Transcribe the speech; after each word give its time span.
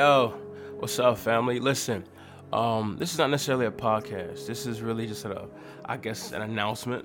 Yo, 0.00 0.32
what's 0.78 0.98
up, 0.98 1.18
family? 1.18 1.60
Listen, 1.60 2.02
um, 2.54 2.96
this 2.98 3.12
is 3.12 3.18
not 3.18 3.28
necessarily 3.28 3.66
a 3.66 3.70
podcast. 3.70 4.46
This 4.46 4.64
is 4.64 4.80
really 4.80 5.06
just 5.06 5.26
a, 5.26 5.46
I 5.84 5.98
guess, 5.98 6.32
an 6.32 6.40
announcement. 6.40 7.04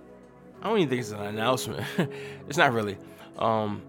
I 0.61 0.69
don't 0.69 0.77
even 0.77 0.87
think 0.87 1.01
it's 1.01 1.11
an 1.11 1.19
announcement. 1.23 1.85
it's 2.47 2.57
not 2.57 2.71
really. 2.71 2.97
Um, 3.37 3.81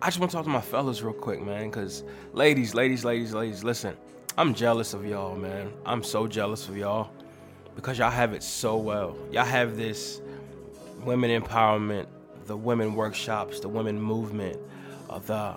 I 0.00 0.06
just 0.06 0.20
want 0.20 0.30
to 0.30 0.38
talk 0.38 0.44
to 0.46 0.50
my 0.50 0.62
fellas 0.62 1.02
real 1.02 1.12
quick, 1.12 1.42
man. 1.42 1.70
Cause 1.70 2.02
ladies, 2.32 2.74
ladies, 2.74 3.04
ladies, 3.04 3.34
ladies, 3.34 3.62
listen. 3.62 3.94
I'm 4.38 4.54
jealous 4.54 4.94
of 4.94 5.04
y'all, 5.04 5.36
man. 5.36 5.70
I'm 5.84 6.02
so 6.02 6.26
jealous 6.26 6.66
of 6.66 6.78
y'all 6.78 7.10
because 7.74 7.98
y'all 7.98 8.10
have 8.10 8.32
it 8.32 8.42
so 8.42 8.78
well. 8.78 9.18
Y'all 9.32 9.44
have 9.44 9.76
this 9.76 10.22
women 11.04 11.42
empowerment, 11.42 12.06
the 12.46 12.56
women 12.56 12.94
workshops, 12.94 13.60
the 13.60 13.68
women 13.68 14.00
movement, 14.00 14.58
uh, 15.10 15.18
the 15.18 15.56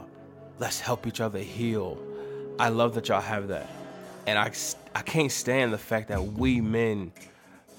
let's 0.57 0.81
help 0.81 1.07
each 1.07 1.21
other 1.21 1.39
heal 1.39 1.97
I 2.59 2.67
love 2.67 2.93
that 2.95 3.07
y'all 3.07 3.21
have 3.21 3.47
that. 3.47 3.69
And 4.27 4.37
I, 4.37 4.51
I 4.93 5.01
can't 5.01 5.31
stand 5.31 5.71
the 5.71 5.77
fact 5.77 6.09
that 6.09 6.21
we 6.21 6.59
men, 6.59 7.13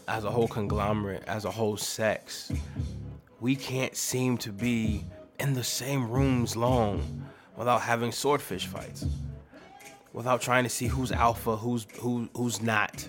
as 0.08 0.24
a 0.24 0.30
whole 0.30 0.48
conglomerate, 0.48 1.22
as 1.26 1.44
a 1.44 1.50
whole 1.50 1.76
sex, 1.76 2.50
we 3.40 3.54
can't 3.54 3.94
seem 3.94 4.38
to 4.38 4.50
be 4.50 5.04
in 5.38 5.52
the 5.52 5.62
same 5.62 6.10
rooms 6.10 6.56
long 6.56 7.26
without 7.56 7.82
having 7.82 8.10
swordfish 8.10 8.66
fights, 8.66 9.04
without 10.14 10.40
trying 10.40 10.64
to 10.64 10.70
see 10.70 10.86
who's 10.86 11.12
alpha, 11.12 11.56
who's 11.56 11.86
who 11.98 12.28
who's 12.34 12.62
not, 12.62 13.06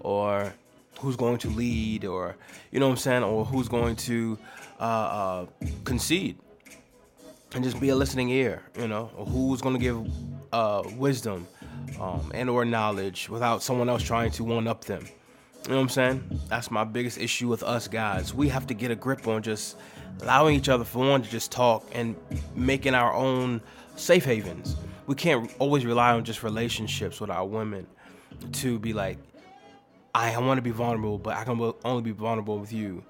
or 0.00 0.52
who's 0.98 1.14
going 1.14 1.38
to 1.38 1.48
lead, 1.50 2.04
or 2.04 2.36
you 2.72 2.80
know 2.80 2.86
what 2.86 2.94
I'm 2.94 2.98
saying, 2.98 3.22
or 3.22 3.44
who's 3.44 3.68
going 3.68 3.94
to 3.96 4.36
uh, 4.80 4.82
uh, 4.82 5.46
concede 5.84 6.36
and 7.54 7.62
just 7.62 7.80
be 7.80 7.90
a 7.90 7.96
listening 7.96 8.30
ear, 8.30 8.62
you 8.78 8.88
know, 8.88 9.06
who's 9.28 9.60
going 9.60 9.74
to 9.74 9.80
give 9.80 10.06
uh, 10.52 10.82
wisdom 10.96 11.46
um, 12.00 12.30
and 12.34 12.48
or 12.48 12.64
knowledge 12.64 13.28
without 13.28 13.62
someone 13.62 13.88
else 13.88 14.02
trying 14.02 14.30
to 14.32 14.44
one 14.44 14.66
up 14.66 14.84
them. 14.84 15.06
You 15.64 15.70
know 15.70 15.76
what 15.76 15.82
I'm 15.82 15.88
saying? 15.90 16.40
That's 16.48 16.70
my 16.70 16.84
biggest 16.84 17.18
issue 17.18 17.48
with 17.48 17.62
us 17.62 17.86
guys. 17.86 18.34
We 18.34 18.48
have 18.48 18.66
to 18.66 18.74
get 18.74 18.90
a 18.90 18.96
grip 18.96 19.28
on 19.28 19.42
just 19.42 19.76
allowing 20.20 20.56
each 20.56 20.68
other, 20.68 20.84
for 20.84 21.06
one, 21.08 21.22
to 21.22 21.30
just 21.30 21.52
talk 21.52 21.86
and 21.92 22.16
making 22.56 22.94
our 22.94 23.12
own 23.12 23.60
safe 23.96 24.24
havens. 24.24 24.76
We 25.06 25.14
can't 25.14 25.52
always 25.58 25.84
rely 25.84 26.12
on 26.12 26.24
just 26.24 26.42
relationships 26.42 27.20
with 27.20 27.30
our 27.30 27.46
women 27.46 27.86
to 28.52 28.78
be 28.78 28.92
like, 28.92 29.18
I 30.14 30.36
want 30.38 30.58
to 30.58 30.62
be 30.62 30.70
vulnerable, 30.70 31.18
but 31.18 31.36
I 31.36 31.44
can 31.44 31.72
only 31.84 32.02
be 32.02 32.10
vulnerable 32.10 32.58
with 32.58 32.72
you 32.72 33.04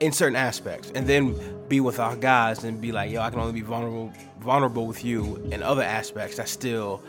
in 0.00 0.12
certain 0.12 0.36
aspects, 0.36 0.90
and 0.94 1.06
then 1.06 1.38
be 1.68 1.80
with 1.80 2.00
our 2.00 2.16
guys 2.16 2.64
and 2.64 2.80
be 2.80 2.90
like, 2.90 3.10
yo, 3.10 3.20
I 3.20 3.30
can 3.30 3.38
only 3.38 3.52
be 3.52 3.60
vulnerable 3.60 4.12
vulnerable 4.40 4.86
with 4.86 5.04
you 5.04 5.36
in 5.52 5.62
other 5.62 5.82
aspects. 5.82 6.38
That's 6.38 6.50
still 6.50 7.02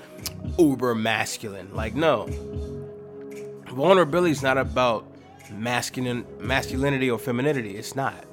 uber 0.60 0.94
masculine. 0.94 1.74
Like, 1.74 1.96
no, 1.96 2.28
vulnerability 3.70 4.32
is 4.32 4.44
not 4.44 4.58
about 4.58 5.06
masculine 5.52 6.26
masculinity 6.40 7.10
or 7.10 7.18
femininity. 7.18 7.78
It's 7.78 7.96
not. 7.96 8.26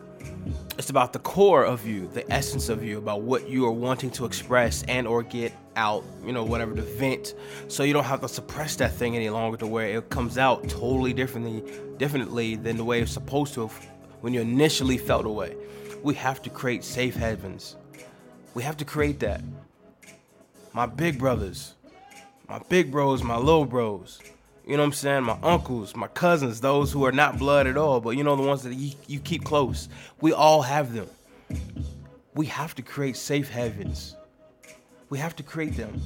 It's 0.76 0.90
about 0.90 1.12
the 1.12 1.18
core 1.18 1.64
of 1.64 1.86
you, 1.86 2.08
the 2.08 2.30
essence 2.32 2.68
of 2.68 2.84
you, 2.84 2.98
about 2.98 3.22
what 3.22 3.48
you 3.48 3.66
are 3.66 3.72
wanting 3.72 4.10
to 4.12 4.24
express 4.24 4.84
and 4.84 5.08
or 5.08 5.24
get 5.24 5.52
out, 5.74 6.04
you 6.24 6.32
know, 6.32 6.44
whatever 6.44 6.74
to 6.74 6.82
vent, 6.82 7.34
so 7.66 7.82
you 7.82 7.92
don't 7.92 8.04
have 8.04 8.20
to 8.20 8.28
suppress 8.28 8.76
that 8.76 8.92
thing 8.92 9.16
any 9.16 9.28
longer 9.28 9.56
to 9.56 9.66
where 9.66 9.86
it 9.86 10.08
comes 10.10 10.38
out 10.38 10.68
totally 10.68 11.12
differently, 11.12 11.64
differently 11.96 12.54
than 12.54 12.76
the 12.76 12.84
way 12.84 13.00
it's 13.00 13.12
supposed 13.12 13.54
to 13.54 13.70
when 14.20 14.34
you 14.34 14.40
initially 14.40 14.98
felt 14.98 15.26
away. 15.26 15.56
We 16.02 16.14
have 16.14 16.42
to 16.42 16.50
create 16.50 16.84
safe 16.84 17.16
havens. 17.16 17.76
We 18.54 18.62
have 18.62 18.76
to 18.78 18.84
create 18.84 19.20
that. 19.20 19.42
My 20.72 20.86
big 20.86 21.18
brothers, 21.18 21.74
my 22.48 22.60
big 22.68 22.90
bros, 22.90 23.22
my 23.22 23.36
little 23.36 23.64
bros, 23.64 24.20
you 24.66 24.76
know 24.76 24.82
what 24.82 24.88
I'm 24.88 24.92
saying? 24.92 25.22
My 25.24 25.38
uncles, 25.42 25.96
my 25.96 26.08
cousins, 26.08 26.60
those 26.60 26.92
who 26.92 27.04
are 27.04 27.12
not 27.12 27.38
blood 27.38 27.66
at 27.66 27.76
all, 27.76 28.00
but 28.00 28.10
you 28.10 28.22
know 28.22 28.36
the 28.36 28.42
ones 28.42 28.62
that 28.64 28.74
you, 28.74 28.92
you 29.06 29.18
keep 29.18 29.44
close. 29.44 29.88
We 30.20 30.32
all 30.32 30.62
have 30.62 30.92
them. 30.92 31.08
We 32.34 32.46
have 32.46 32.74
to 32.74 32.82
create 32.82 33.16
safe 33.16 33.48
havens. 33.48 34.14
We 35.08 35.18
have 35.18 35.34
to 35.36 35.42
create 35.42 35.76
them 35.76 36.00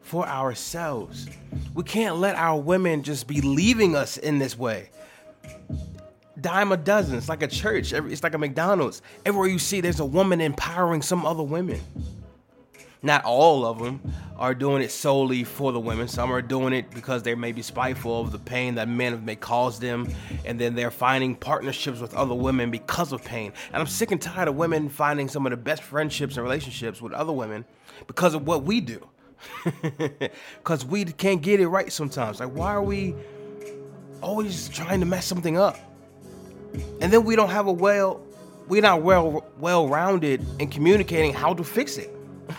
for 0.00 0.26
ourselves. 0.26 1.28
We 1.74 1.84
can't 1.84 2.16
let 2.16 2.34
our 2.34 2.60
women 2.60 3.04
just 3.04 3.28
be 3.28 3.40
leaving 3.40 3.94
us 3.94 4.16
in 4.16 4.38
this 4.38 4.58
way 4.58 4.90
dime 6.40 6.72
a 6.72 6.76
dozen. 6.76 7.16
It's 7.16 7.28
like 7.28 7.42
a 7.42 7.48
church. 7.48 7.92
It's 7.92 8.22
like 8.22 8.34
a 8.34 8.38
McDonald's. 8.38 9.02
Everywhere 9.24 9.48
you 9.48 9.58
see, 9.58 9.80
there's 9.80 10.00
a 10.00 10.04
woman 10.04 10.40
empowering 10.40 11.02
some 11.02 11.26
other 11.26 11.42
women. 11.42 11.80
Not 13.00 13.24
all 13.24 13.64
of 13.64 13.78
them 13.78 14.00
are 14.36 14.54
doing 14.54 14.82
it 14.82 14.90
solely 14.90 15.44
for 15.44 15.70
the 15.70 15.78
women. 15.78 16.08
Some 16.08 16.32
are 16.32 16.42
doing 16.42 16.72
it 16.72 16.90
because 16.90 17.22
they 17.22 17.34
may 17.36 17.52
be 17.52 17.62
spiteful 17.62 18.20
of 18.20 18.32
the 18.32 18.40
pain 18.40 18.74
that 18.74 18.88
men 18.88 19.24
may 19.24 19.36
cause 19.36 19.78
them, 19.78 20.08
and 20.44 20.58
then 20.58 20.74
they're 20.74 20.90
finding 20.90 21.36
partnerships 21.36 22.00
with 22.00 22.12
other 22.14 22.34
women 22.34 22.72
because 22.72 23.12
of 23.12 23.24
pain. 23.24 23.52
And 23.72 23.80
I'm 23.80 23.86
sick 23.86 24.10
and 24.10 24.20
tired 24.20 24.48
of 24.48 24.56
women 24.56 24.88
finding 24.88 25.28
some 25.28 25.46
of 25.46 25.50
the 25.50 25.56
best 25.56 25.82
friendships 25.84 26.36
and 26.36 26.42
relationships 26.42 27.00
with 27.00 27.12
other 27.12 27.32
women 27.32 27.64
because 28.08 28.34
of 28.34 28.46
what 28.46 28.64
we 28.64 28.80
do. 28.80 29.06
Because 30.56 30.84
we 30.84 31.04
can't 31.04 31.40
get 31.40 31.60
it 31.60 31.68
right 31.68 31.92
sometimes. 31.92 32.40
Like, 32.40 32.50
why 32.50 32.72
are 32.72 32.82
we 32.82 33.14
always 34.20 34.68
trying 34.68 35.00
to 35.00 35.06
mess 35.06 35.24
something 35.24 35.56
up? 35.56 35.78
And 37.00 37.12
then 37.12 37.24
we 37.24 37.36
don't 37.36 37.50
have 37.50 37.66
a 37.66 37.72
well 37.72 38.20
we're 38.68 38.82
not 38.82 39.02
well 39.02 39.46
well 39.58 39.88
rounded 39.88 40.44
in 40.60 40.68
communicating 40.68 41.32
how 41.32 41.54
to 41.54 41.64
fix 41.64 41.98
it. 41.98 42.14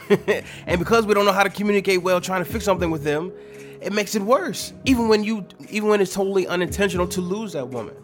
And 0.67 0.77
because 0.77 1.05
we 1.07 1.13
don't 1.13 1.25
know 1.25 1.31
how 1.31 1.43
to 1.43 1.49
communicate 1.49 2.01
well 2.03 2.21
trying 2.21 2.43
to 2.43 2.51
fix 2.51 2.65
something 2.65 2.91
with 2.91 3.03
them 3.03 3.31
it 3.81 3.93
makes 3.93 4.15
it 4.15 4.21
worse 4.21 4.73
even 4.85 5.07
when 5.07 5.23
you 5.23 5.45
even 5.69 5.89
when 5.89 6.01
it's 6.01 6.13
totally 6.13 6.47
unintentional 6.47 7.07
to 7.07 7.21
lose 7.21 7.53
that 7.53 7.67
woman. 7.69 7.95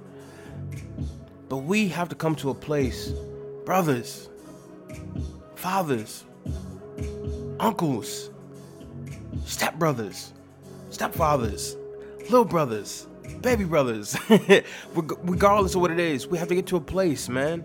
But 1.49 1.57
we 1.57 1.87
have 1.89 2.09
to 2.09 2.15
come 2.15 2.35
to 2.37 2.49
a 2.49 2.53
place 2.53 3.11
brothers 3.65 4.29
fathers 5.55 6.23
uncles 7.59 8.29
stepbrothers 9.45 10.31
stepfathers 10.89 11.75
little 12.23 12.45
brothers 12.45 13.07
baby 13.41 13.63
brothers, 13.63 14.17
regardless 14.93 15.75
of 15.75 15.81
what 15.81 15.91
it 15.91 15.99
is, 15.99 16.27
we 16.27 16.37
have 16.37 16.47
to 16.47 16.55
get 16.55 16.67
to 16.67 16.77
a 16.77 16.81
place, 16.81 17.29
man, 17.29 17.61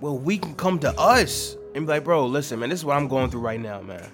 where 0.00 0.12
we 0.12 0.38
can 0.38 0.54
come 0.54 0.78
to 0.80 0.90
us 0.98 1.56
and 1.74 1.86
be 1.86 1.92
like, 1.92 2.04
bro, 2.04 2.26
listen, 2.26 2.58
man, 2.58 2.70
this 2.70 2.80
is 2.80 2.84
what 2.84 2.96
I'm 2.96 3.08
going 3.08 3.30
through 3.30 3.40
right 3.40 3.60
now, 3.60 3.80
man. 3.82 4.10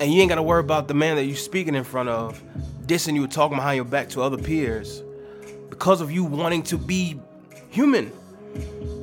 And 0.00 0.12
you 0.12 0.20
ain't 0.20 0.28
gotta 0.28 0.42
worry 0.42 0.60
about 0.60 0.88
the 0.88 0.94
man 0.94 1.16
that 1.16 1.24
you're 1.24 1.36
speaking 1.36 1.74
in 1.74 1.84
front 1.84 2.08
of 2.08 2.42
dissing 2.86 3.14
you, 3.14 3.26
talking 3.26 3.56
behind 3.56 3.76
your 3.76 3.84
back 3.84 4.08
to 4.10 4.22
other 4.22 4.38
peers 4.38 5.02
because 5.68 6.00
of 6.00 6.10
you 6.10 6.24
wanting 6.24 6.62
to 6.64 6.78
be 6.78 7.20
human. 7.68 8.12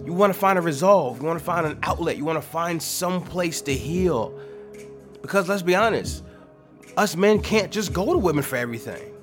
You 0.06 0.14
want 0.14 0.34
to 0.34 0.40
find 0.40 0.58
a 0.58 0.62
resolve. 0.62 1.20
You 1.20 1.26
want 1.26 1.40
to 1.40 1.46
find 1.46 1.66
an 1.66 1.80
outlet. 1.84 2.18
You 2.18 2.26
want 2.26 2.42
to 2.42 2.48
find 2.48 2.82
some 2.82 3.24
place 3.24 3.62
to 3.62 3.74
heal. 3.74 4.40
Because 5.22 5.50
let's 5.50 5.62
be 5.62 5.76
honest, 5.76 6.24
us 6.98 7.16
men 7.16 7.42
can't 7.42 7.72
just 7.72 7.94
go 7.94 8.12
to 8.12 8.18
women 8.18 8.44
for 8.44 8.56
everything 8.56 9.15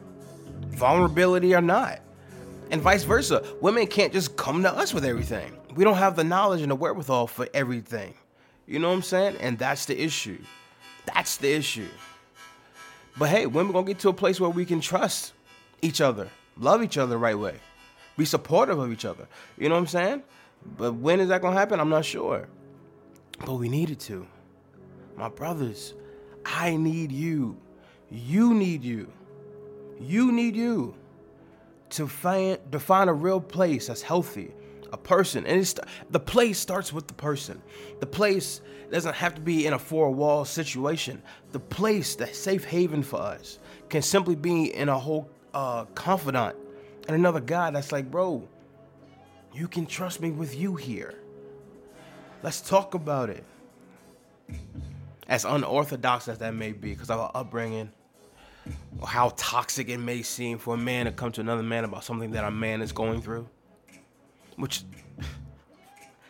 vulnerability 0.82 1.54
or 1.54 1.60
not. 1.60 2.00
And 2.72 2.82
vice 2.82 3.04
versa. 3.04 3.44
Women 3.60 3.86
can't 3.86 4.12
just 4.12 4.36
come 4.36 4.64
to 4.64 4.72
us 4.72 4.92
with 4.92 5.04
everything. 5.04 5.56
We 5.76 5.84
don't 5.84 5.94
have 5.94 6.16
the 6.16 6.24
knowledge 6.24 6.60
and 6.60 6.72
the 6.72 6.74
wherewithal 6.74 7.28
for 7.28 7.46
everything. 7.54 8.14
You 8.66 8.80
know 8.80 8.88
what 8.88 8.96
I'm 8.96 9.02
saying? 9.02 9.36
And 9.38 9.56
that's 9.56 9.86
the 9.86 9.96
issue. 10.02 10.42
That's 11.06 11.36
the 11.36 11.52
issue. 11.52 11.86
But 13.16 13.28
hey, 13.28 13.46
women 13.46 13.72
gonna 13.72 13.86
get 13.86 14.00
to 14.00 14.08
a 14.08 14.12
place 14.12 14.40
where 14.40 14.50
we 14.50 14.64
can 14.64 14.80
trust 14.80 15.34
each 15.82 16.00
other, 16.00 16.28
love 16.58 16.82
each 16.82 16.98
other 16.98 17.10
the 17.10 17.18
right 17.18 17.38
way, 17.38 17.54
be 18.16 18.24
supportive 18.24 18.80
of 18.80 18.90
each 18.90 19.04
other. 19.04 19.28
You 19.56 19.68
know 19.68 19.76
what 19.76 19.82
I'm 19.82 19.86
saying? 19.86 20.22
But 20.76 20.94
when 20.94 21.20
is 21.20 21.28
that 21.28 21.42
gonna 21.42 21.56
happen? 21.56 21.78
I'm 21.78 21.90
not 21.90 22.04
sure. 22.04 22.48
But 23.46 23.54
we 23.54 23.68
need 23.68 23.90
it 23.90 24.00
to. 24.00 24.26
My 25.16 25.28
brothers, 25.28 25.94
I 26.44 26.74
need 26.74 27.12
you. 27.12 27.56
You 28.10 28.52
need 28.52 28.82
you. 28.82 29.12
You 30.00 30.32
need 30.32 30.56
you 30.56 30.94
to 31.90 32.08
find 32.08 32.58
to 32.72 32.80
find 32.80 33.08
a 33.10 33.12
real 33.12 33.40
place 33.40 33.86
that's 33.86 34.02
healthy, 34.02 34.52
a 34.92 34.96
person, 34.96 35.46
and 35.46 35.60
it's 35.60 35.74
the 36.10 36.20
place 36.20 36.58
starts 36.58 36.92
with 36.92 37.06
the 37.06 37.14
person. 37.14 37.60
The 38.00 38.06
place 38.06 38.60
doesn't 38.90 39.14
have 39.14 39.34
to 39.34 39.40
be 39.40 39.66
in 39.66 39.72
a 39.72 39.78
four 39.78 40.10
wall 40.10 40.44
situation. 40.44 41.22
The 41.52 41.60
place, 41.60 42.14
the 42.14 42.26
safe 42.26 42.64
haven 42.64 43.02
for 43.02 43.20
us, 43.20 43.58
can 43.88 44.02
simply 44.02 44.34
be 44.34 44.74
in 44.74 44.88
a 44.88 44.98
whole 44.98 45.30
uh, 45.54 45.84
confidant 45.94 46.56
and 47.06 47.16
another 47.16 47.40
guy 47.40 47.70
that's 47.70 47.92
like, 47.92 48.10
bro, 48.10 48.48
you 49.52 49.68
can 49.68 49.86
trust 49.86 50.20
me 50.20 50.30
with 50.30 50.56
you 50.56 50.76
here. 50.76 51.14
Let's 52.42 52.60
talk 52.60 52.94
about 52.94 53.30
it. 53.30 53.44
As 55.28 55.44
unorthodox 55.44 56.28
as 56.28 56.38
that 56.38 56.54
may 56.54 56.72
be, 56.72 56.90
because 56.90 57.10
of 57.10 57.18
our 57.18 57.30
upbringing 57.34 57.90
how 59.06 59.32
toxic 59.36 59.88
it 59.88 59.98
may 59.98 60.22
seem 60.22 60.58
for 60.58 60.74
a 60.74 60.78
man 60.78 61.06
to 61.06 61.12
come 61.12 61.32
to 61.32 61.40
another 61.40 61.62
man 61.62 61.84
about 61.84 62.04
something 62.04 62.32
that 62.32 62.44
a 62.44 62.50
man 62.50 62.82
is 62.82 62.92
going 62.92 63.22
through. 63.22 63.48
Which 64.56 64.84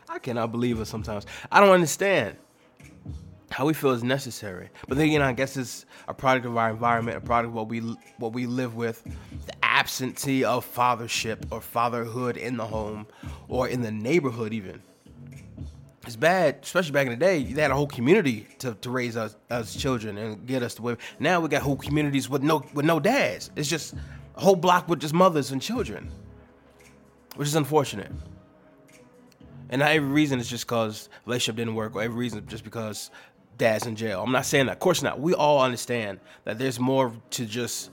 I 0.08 0.18
cannot 0.18 0.52
believe 0.52 0.80
it 0.80 0.86
sometimes. 0.86 1.26
I 1.50 1.60
don't 1.60 1.70
understand. 1.70 2.36
how 3.52 3.66
we 3.66 3.74
feel 3.74 3.90
is 3.90 4.02
necessary. 4.02 4.70
But 4.88 4.96
then 4.98 5.06
again, 5.08 5.22
I 5.22 5.32
guess 5.32 5.56
it's 5.56 5.84
a 6.08 6.14
product 6.14 6.46
of 6.46 6.56
our 6.56 6.70
environment, 6.70 7.18
a 7.18 7.20
product 7.20 7.48
of 7.48 7.54
what 7.54 7.68
we 7.68 7.80
what 8.18 8.32
we 8.32 8.46
live 8.46 8.74
with, 8.74 9.02
the 9.46 9.54
absentee 9.62 10.44
of 10.44 10.66
fathership 10.74 11.46
or 11.50 11.60
fatherhood 11.60 12.36
in 12.36 12.56
the 12.56 12.66
home 12.66 13.06
or 13.48 13.68
in 13.68 13.82
the 13.82 13.90
neighborhood 13.92 14.52
even. 14.52 14.82
It's 16.04 16.16
bad, 16.16 16.58
especially 16.62 16.92
back 16.92 17.06
in 17.06 17.12
the 17.12 17.16
day. 17.18 17.44
They 17.44 17.62
had 17.62 17.70
a 17.70 17.74
whole 17.74 17.86
community 17.86 18.48
to, 18.58 18.74
to 18.74 18.90
raise 18.90 19.16
us 19.16 19.36
as 19.50 19.74
children 19.74 20.18
and 20.18 20.46
get 20.46 20.62
us 20.62 20.74
to 20.74 20.82
where 20.82 20.98
now 21.20 21.40
we 21.40 21.48
got 21.48 21.62
whole 21.62 21.76
communities 21.76 22.28
with 22.28 22.42
no 22.42 22.64
with 22.74 22.84
no 22.84 22.98
dads. 22.98 23.50
It's 23.54 23.68
just 23.68 23.94
a 24.36 24.40
whole 24.40 24.56
block 24.56 24.88
with 24.88 25.00
just 25.00 25.14
mothers 25.14 25.52
and 25.52 25.62
children, 25.62 26.10
which 27.36 27.46
is 27.46 27.54
unfortunate. 27.54 28.10
And 29.70 29.78
not 29.78 29.92
every 29.92 30.08
reason 30.08 30.40
is 30.40 30.50
just 30.50 30.66
because 30.66 31.08
relationship 31.24 31.56
didn't 31.56 31.76
work, 31.76 31.94
or 31.94 32.02
every 32.02 32.16
reason 32.16 32.44
just 32.46 32.64
because 32.64 33.10
dad's 33.56 33.86
in 33.86 33.94
jail. 33.94 34.22
I'm 34.22 34.32
not 34.32 34.44
saying 34.44 34.66
that. 34.66 34.72
Of 34.72 34.80
course 34.80 35.02
not. 35.02 35.20
We 35.20 35.34
all 35.34 35.62
understand 35.62 36.18
that 36.44 36.58
there's 36.58 36.80
more 36.80 37.12
to 37.30 37.46
just 37.46 37.90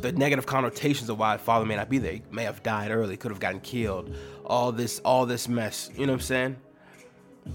the 0.00 0.12
negative 0.12 0.46
connotations 0.46 1.08
of 1.08 1.18
why 1.18 1.36
a 1.36 1.38
father 1.38 1.64
may 1.64 1.76
not 1.76 1.88
be 1.88 1.98
there. 1.98 2.12
He 2.12 2.22
may 2.30 2.44
have 2.44 2.62
died 2.62 2.90
early, 2.90 3.16
could 3.16 3.30
have 3.30 3.40
gotten 3.40 3.60
killed. 3.60 4.14
All 4.44 4.72
this, 4.72 5.00
all 5.04 5.24
this 5.24 5.48
mess. 5.48 5.90
You 5.94 6.06
know 6.06 6.12
what 6.12 6.20
I'm 6.20 6.26
saying? 6.26 6.56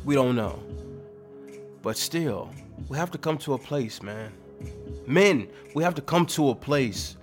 We 0.04 0.16
don't 0.16 0.36
know. 0.36 0.62
But 1.82 1.98
still, 1.98 2.50
we 2.88 2.98
have 2.98 3.12
to 3.12 3.18
come 3.18 3.38
to 3.40 3.54
a 3.54 3.58
place, 3.58 4.02
man. 4.02 4.32
Men, 5.06 5.48
we 5.76 5.84
have 5.84 5.96
to 5.96 6.02
come 6.02 6.26
to 6.28 6.50
a 6.50 6.56
place 6.56 7.18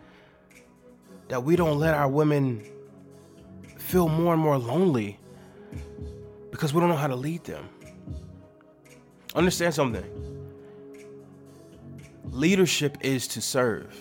that 1.28 1.42
we 1.42 1.56
don't 1.56 1.78
let 1.78 1.94
our 1.94 2.08
women 2.08 2.64
feel 3.78 4.08
more 4.08 4.34
and 4.34 4.42
more 4.42 4.58
lonely 4.58 5.18
because 6.50 6.74
we 6.74 6.80
don't 6.80 6.88
know 6.88 6.96
how 6.96 7.06
to 7.06 7.16
lead 7.16 7.44
them. 7.44 7.68
Understand 9.34 9.74
something. 9.74 10.04
Leadership 12.30 12.98
is 13.00 13.26
to 13.28 13.40
serve. 13.40 13.96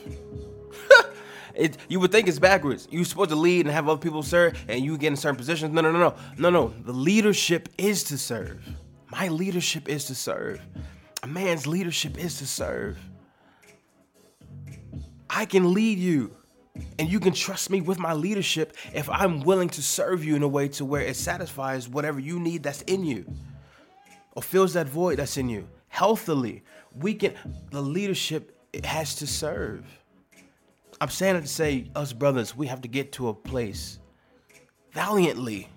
It, 1.59 1.77
you 1.89 1.99
would 1.99 2.11
think 2.11 2.27
it's 2.27 2.39
backwards. 2.39 2.87
You're 2.89 3.03
supposed 3.05 3.31
to 3.31 3.35
lead 3.35 3.65
and 3.65 3.75
have 3.75 3.87
other 3.89 3.99
people 3.99 4.23
serve, 4.23 4.57
and 4.67 4.83
you 4.83 4.97
get 4.97 5.07
in 5.07 5.17
certain 5.17 5.35
positions. 5.35 5.73
No, 5.73 5.81
no, 5.81 5.91
no, 5.91 5.99
no, 5.99 6.15
no, 6.37 6.49
no. 6.49 6.73
The 6.85 6.93
leadership 6.93 7.69
is 7.77 8.03
to 8.05 8.17
serve. 8.17 8.65
My 9.11 9.27
leadership 9.27 9.89
is 9.89 10.05
to 10.05 10.15
serve. 10.15 10.61
A 11.21 11.27
man's 11.27 11.67
leadership 11.67 12.17
is 12.17 12.37
to 12.37 12.47
serve. 12.47 12.97
I 15.29 15.45
can 15.45 15.73
lead 15.73 15.99
you, 15.99 16.35
and 16.97 17.09
you 17.09 17.19
can 17.19 17.33
trust 17.33 17.69
me 17.69 17.81
with 17.81 17.99
my 17.99 18.13
leadership 18.13 18.75
if 18.93 19.09
I'm 19.09 19.41
willing 19.41 19.69
to 19.69 19.83
serve 19.83 20.23
you 20.23 20.35
in 20.35 20.43
a 20.43 20.47
way 20.47 20.69
to 20.69 20.85
where 20.85 21.01
it 21.01 21.17
satisfies 21.17 21.89
whatever 21.89 22.19
you 22.19 22.39
need 22.39 22.63
that's 22.63 22.83
in 22.83 23.03
you 23.03 23.25
or 24.31 24.41
fills 24.41 24.73
that 24.73 24.87
void 24.87 25.19
that's 25.19 25.37
in 25.37 25.49
you 25.49 25.67
healthily. 25.89 26.63
We 26.95 27.15
can 27.15 27.33
the 27.71 27.81
leadership 27.81 28.55
has 28.83 29.15
to 29.15 29.27
serve. 29.27 29.98
I'm 31.01 31.09
saying 31.09 31.37
it 31.37 31.41
to 31.41 31.47
say 31.47 31.89
us 31.95 32.11
brothers, 32.11 32.55
we 32.55 32.67
have 32.67 32.81
to 32.81 32.87
get 32.87 33.11
to 33.13 33.29
a 33.29 33.33
place 33.33 33.99
valiantly, 34.91 35.69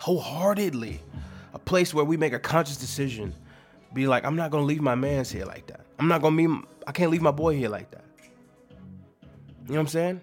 wholeheartedly, 0.00 1.00
a 1.52 1.58
place 1.58 1.92
where 1.92 2.04
we 2.04 2.16
make 2.16 2.32
a 2.32 2.38
conscious 2.38 2.76
decision. 2.76 3.34
Be 3.92 4.06
like, 4.06 4.24
I'm 4.24 4.36
not 4.36 4.50
gonna 4.50 4.64
leave 4.64 4.80
my 4.80 4.94
man's 4.94 5.30
here 5.30 5.44
like 5.44 5.66
that. 5.66 5.80
I'm 5.98 6.08
not 6.08 6.22
gonna 6.22 6.36
be 6.36 6.48
I 6.86 6.92
can't 6.92 7.10
leave 7.10 7.22
my 7.22 7.30
boy 7.30 7.56
here 7.56 7.68
like 7.68 7.90
that. 7.90 8.04
You 9.66 9.72
know 9.72 9.74
what 9.74 9.80
I'm 9.80 9.86
saying? 9.88 10.20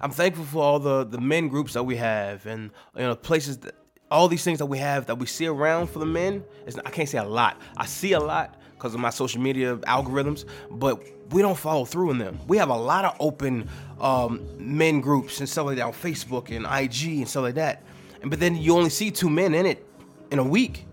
I'm 0.00 0.10
thankful 0.10 0.44
for 0.44 0.62
all 0.62 0.78
the 0.78 1.04
the 1.04 1.20
men 1.20 1.48
groups 1.48 1.72
that 1.72 1.82
we 1.82 1.96
have 1.96 2.46
and 2.46 2.70
you 2.94 3.02
know 3.02 3.16
places 3.16 3.58
that 3.58 3.74
all 4.10 4.28
these 4.28 4.44
things 4.44 4.60
that 4.60 4.66
we 4.66 4.78
have 4.78 5.06
that 5.06 5.18
we 5.18 5.26
see 5.26 5.46
around 5.46 5.88
for 5.88 5.98
the 5.98 6.06
men 6.06 6.44
is 6.66 6.78
I 6.78 6.90
can't 6.90 7.08
say 7.08 7.18
a 7.18 7.24
lot. 7.24 7.60
I 7.76 7.86
see 7.86 8.12
a 8.12 8.20
lot 8.20 8.54
because 8.76 8.94
of 8.94 9.00
my 9.00 9.10
social 9.10 9.40
media 9.40 9.76
algorithms, 9.78 10.44
but 10.70 11.02
we 11.32 11.42
don't 11.42 11.58
follow 11.58 11.84
through 11.84 12.10
in 12.10 12.18
them. 12.18 12.38
We 12.46 12.58
have 12.58 12.68
a 12.68 12.76
lot 12.76 13.04
of 13.04 13.16
open 13.20 13.68
um, 14.00 14.46
men 14.58 15.00
groups 15.00 15.40
and 15.40 15.48
stuff 15.48 15.66
like 15.66 15.76
that 15.76 15.86
on 15.86 15.92
Facebook 15.92 16.54
and 16.54 16.66
IG 16.66 17.18
and 17.18 17.28
stuff 17.28 17.42
like 17.42 17.54
that. 17.54 17.82
And 18.20 18.30
but 18.30 18.40
then 18.40 18.56
you 18.56 18.76
only 18.76 18.90
see 18.90 19.10
two 19.10 19.30
men 19.30 19.54
in 19.54 19.66
it 19.66 19.86
in 20.30 20.38
a 20.38 20.44
week. 20.44 20.86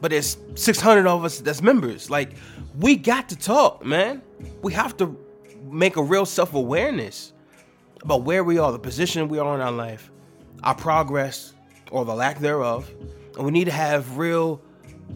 But 0.00 0.10
there's 0.10 0.38
600 0.54 1.06
of 1.06 1.24
us 1.24 1.40
that's 1.40 1.62
members. 1.62 2.10
Like 2.10 2.32
we 2.78 2.96
got 2.96 3.28
to 3.30 3.36
talk, 3.36 3.84
man. 3.84 4.22
We 4.62 4.72
have 4.72 4.96
to 4.98 5.16
make 5.62 5.96
a 5.96 6.02
real 6.02 6.26
self-awareness 6.26 7.32
about 8.02 8.22
where 8.22 8.42
we 8.42 8.58
are, 8.58 8.72
the 8.72 8.78
position 8.78 9.28
we 9.28 9.38
are 9.38 9.54
in 9.54 9.60
our 9.60 9.72
life, 9.72 10.10
our 10.62 10.74
progress, 10.74 11.52
or 11.90 12.04
the 12.04 12.14
lack 12.14 12.38
thereof. 12.38 12.90
And 13.36 13.44
we 13.44 13.50
need 13.50 13.66
to 13.66 13.72
have 13.72 14.16
real, 14.16 14.62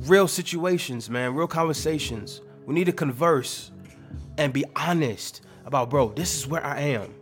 real 0.03 0.29
situations, 0.29 1.09
man, 1.09 1.35
real 1.35 1.47
conversations. 1.47 2.41
We 2.67 2.75
need 2.75 2.85
to 2.85 2.93
converse 2.93 3.71
and 4.39 4.53
be 4.53 4.65
honest 4.77 5.43
about, 5.65 5.91
bro, 5.91 6.13
this 6.13 6.37
is 6.37 6.47
where 6.47 6.65
I 6.65 6.81
am. 6.81 7.15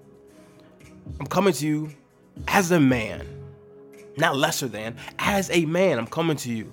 I'm 1.20 1.26
coming 1.26 1.52
to 1.54 1.66
you 1.66 1.90
as 2.48 2.70
a 2.70 2.80
man, 2.80 3.26
not 4.16 4.36
lesser 4.36 4.68
than, 4.68 4.96
as 5.18 5.50
a 5.50 5.64
man. 5.66 5.98
I'm 5.98 6.06
coming 6.06 6.36
to 6.38 6.52
you. 6.52 6.72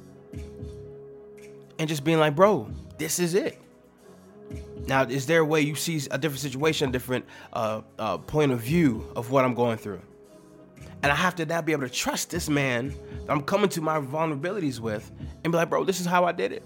And 1.78 1.88
just 1.88 2.04
being 2.04 2.20
like, 2.20 2.36
bro, 2.36 2.70
this 2.98 3.20
is 3.20 3.34
it. 3.34 3.60
Now, 4.88 5.04
is 5.04 5.26
there 5.26 5.42
a 5.42 5.46
way 5.46 5.62
you 5.62 5.76
see 5.76 6.02
a 6.10 6.18
different 6.18 6.42
situation, 6.42 6.90
a 6.90 6.92
different 6.92 7.26
uh, 7.54 7.82
uh, 7.98 8.18
point 8.18 8.52
of 8.52 8.60
view 8.60 9.06
of 9.16 9.32
what 9.32 9.46
I'm 9.46 9.54
going 9.54 9.78
through? 9.78 10.02
And 11.02 11.12
I 11.12 11.16
have 11.16 11.36
to 11.36 11.46
now 11.46 11.62
be 11.62 11.72
able 11.72 11.88
to 11.88 11.94
trust 11.94 12.30
this 12.30 12.50
man 12.50 12.94
that 13.26 13.32
I'm 13.32 13.42
coming 13.42 13.70
to 13.70 13.82
my 13.82 14.00
vulnerabilities 14.00 14.80
with 14.80 15.12
and 15.44 15.52
be 15.52 15.58
like, 15.58 15.70
bro, 15.70 15.84
this 15.84 16.00
is 16.00 16.06
how 16.06 16.26
I 16.26 16.32
did 16.32 16.52
it. 16.52 16.64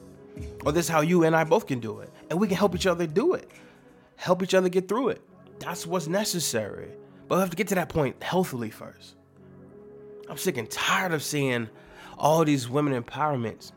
Or 0.66 0.72
this 0.72 0.86
is 0.86 0.90
how 0.90 1.02
you 1.02 1.24
and 1.24 1.36
I 1.36 1.44
both 1.44 1.68
can 1.68 1.80
do 1.80 2.00
it. 2.00 2.10
And 2.30 2.40
we 2.40 2.48
can 2.48 2.58
help 2.58 2.74
each 2.74 2.88
other 2.88 3.06
do 3.06 3.34
it. 3.34 3.50
Help 4.16 4.42
each 4.42 4.54
other 4.54 4.70
get 4.70 4.88
through 4.88 5.10
it. 5.10 5.22
That's 5.60 5.86
what's 5.86 6.08
necessary. 6.08 6.90
But 7.28 7.36
we 7.36 7.42
have 7.42 7.52
to 7.52 7.56
get 7.56 7.68
to 7.70 7.76
that 7.76 7.90
point 7.90 8.22
healthily 8.24 8.72
first. 8.72 9.16
I'm 10.30 10.38
sick 10.38 10.58
and 10.58 10.70
tired 10.70 11.14
of 11.14 11.22
seeing 11.22 11.70
all 12.18 12.44
these 12.44 12.68
women 12.70 13.02
empowerments. 13.02 13.72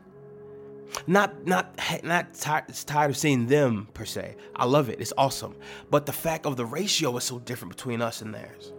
Not 1.05 1.45
not 1.45 1.77
not 2.03 2.33
tired, 2.33 2.73
tired 2.85 3.11
of 3.11 3.17
seeing 3.17 3.45
them 3.45 3.89
per 3.93 4.05
se. 4.05 4.35
I 4.55 4.65
love 4.65 4.89
it. 4.89 5.01
It's 5.01 5.13
awesome. 5.17 5.55
But 5.91 6.05
the 6.05 6.13
fact 6.13 6.45
of 6.45 6.55
the 6.55 6.65
ratio 6.65 7.15
is 7.17 7.25
so 7.25 7.39
different 7.39 7.75
between 7.75 8.01
us 8.01 8.21
and 8.21 8.33
theirs. 8.33 8.71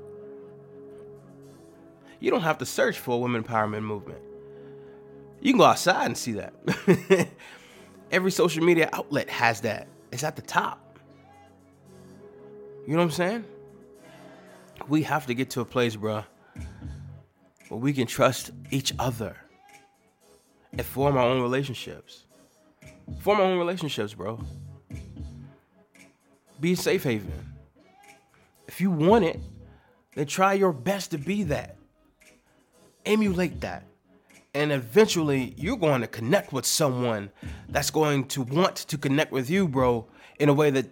You 2.20 2.30
don't 2.30 2.42
have 2.42 2.58
to 2.58 2.66
search 2.66 2.98
for 2.98 3.14
a 3.14 3.18
women 3.18 3.42
empowerment 3.42 3.82
movement. 3.82 4.20
You 5.40 5.52
can 5.52 5.58
go 5.58 5.64
outside 5.64 6.06
and 6.06 6.18
see 6.18 6.32
that. 6.32 6.54
Every 8.10 8.30
social 8.30 8.64
media 8.64 8.88
outlet 8.92 9.30
has 9.30 9.60
that. 9.60 9.86
It's 10.10 10.24
at 10.24 10.34
the 10.36 10.42
top. 10.42 10.98
You 12.86 12.94
know 12.94 12.98
what 12.98 13.04
I'm 13.04 13.10
saying? 13.10 13.44
We 14.88 15.02
have 15.02 15.26
to 15.26 15.34
get 15.34 15.50
to 15.50 15.60
a 15.60 15.64
place, 15.64 15.94
bro, 15.94 16.24
where 17.68 17.78
we 17.78 17.92
can 17.92 18.06
trust 18.06 18.50
each 18.70 18.92
other 18.98 19.36
and 20.72 20.84
form 20.84 21.16
our 21.16 21.24
own 21.24 21.42
relationships. 21.42 22.24
Form 23.20 23.40
our 23.40 23.46
own 23.46 23.58
relationships, 23.58 24.14
bro. 24.14 24.40
Be 26.60 26.72
a 26.72 26.76
safe 26.76 27.04
haven. 27.04 27.32
If 28.66 28.80
you 28.80 28.90
want 28.90 29.24
it, 29.24 29.40
then 30.14 30.26
try 30.26 30.54
your 30.54 30.72
best 30.72 31.12
to 31.12 31.18
be 31.18 31.44
that 31.44 31.77
emulate 33.08 33.60
that. 33.62 33.84
And 34.54 34.72
eventually, 34.72 35.54
you're 35.56 35.76
going 35.76 36.00
to 36.00 36.06
connect 36.06 36.52
with 36.52 36.64
someone 36.66 37.30
that's 37.68 37.90
going 37.90 38.24
to 38.28 38.42
want 38.42 38.76
to 38.76 38.98
connect 38.98 39.32
with 39.32 39.50
you, 39.50 39.68
bro, 39.68 40.06
in 40.38 40.48
a 40.48 40.54
way 40.54 40.70
that 40.70 40.86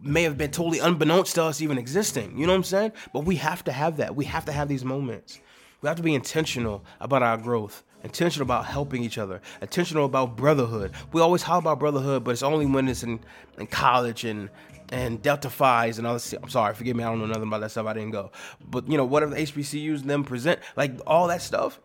may 0.00 0.22
have 0.22 0.38
been 0.38 0.50
totally 0.50 0.78
unbeknownst 0.78 1.34
to 1.34 1.44
us 1.44 1.60
even 1.60 1.78
existing. 1.78 2.38
You 2.38 2.46
know 2.46 2.52
what 2.52 2.58
I'm 2.58 2.64
saying? 2.64 2.92
But 3.12 3.24
we 3.24 3.36
have 3.36 3.64
to 3.64 3.72
have 3.72 3.96
that. 3.98 4.14
We 4.14 4.24
have 4.26 4.44
to 4.46 4.52
have 4.52 4.68
these 4.68 4.84
moments. 4.84 5.40
We 5.82 5.88
have 5.88 5.96
to 5.96 6.02
be 6.02 6.14
intentional 6.14 6.84
about 7.00 7.22
our 7.22 7.36
growth, 7.36 7.84
intentional 8.06 8.44
about 8.44 8.64
helping 8.64 9.02
each 9.02 9.18
other, 9.18 9.42
intentional 9.60 10.04
about 10.04 10.36
brotherhood. 10.36 10.92
We 11.12 11.20
always 11.20 11.42
talk 11.42 11.58
about 11.58 11.78
brotherhood, 11.78 12.24
but 12.24 12.30
it's 12.30 12.42
only 12.42 12.64
when 12.64 12.88
it's 12.88 13.02
in, 13.02 13.20
in 13.58 13.66
college 13.66 14.24
and 14.24 14.48
and 14.90 15.20
Delta 15.20 15.50
Phi's 15.50 15.98
and 15.98 16.06
all 16.06 16.14
this. 16.14 16.32
I'm 16.32 16.48
sorry, 16.48 16.72
forgive 16.74 16.96
me, 16.96 17.02
I 17.02 17.08
don't 17.08 17.18
know 17.18 17.26
nothing 17.26 17.48
about 17.48 17.60
that 17.60 17.72
stuff. 17.72 17.86
I 17.86 17.92
didn't 17.92 18.12
go. 18.12 18.30
But 18.64 18.88
you 18.88 18.96
know, 18.96 19.04
whatever 19.04 19.34
the 19.34 19.40
HBCUs 19.40 20.04
them 20.04 20.22
present, 20.22 20.60
like 20.76 20.92
all 21.06 21.26
that 21.26 21.42
stuff, 21.42 21.80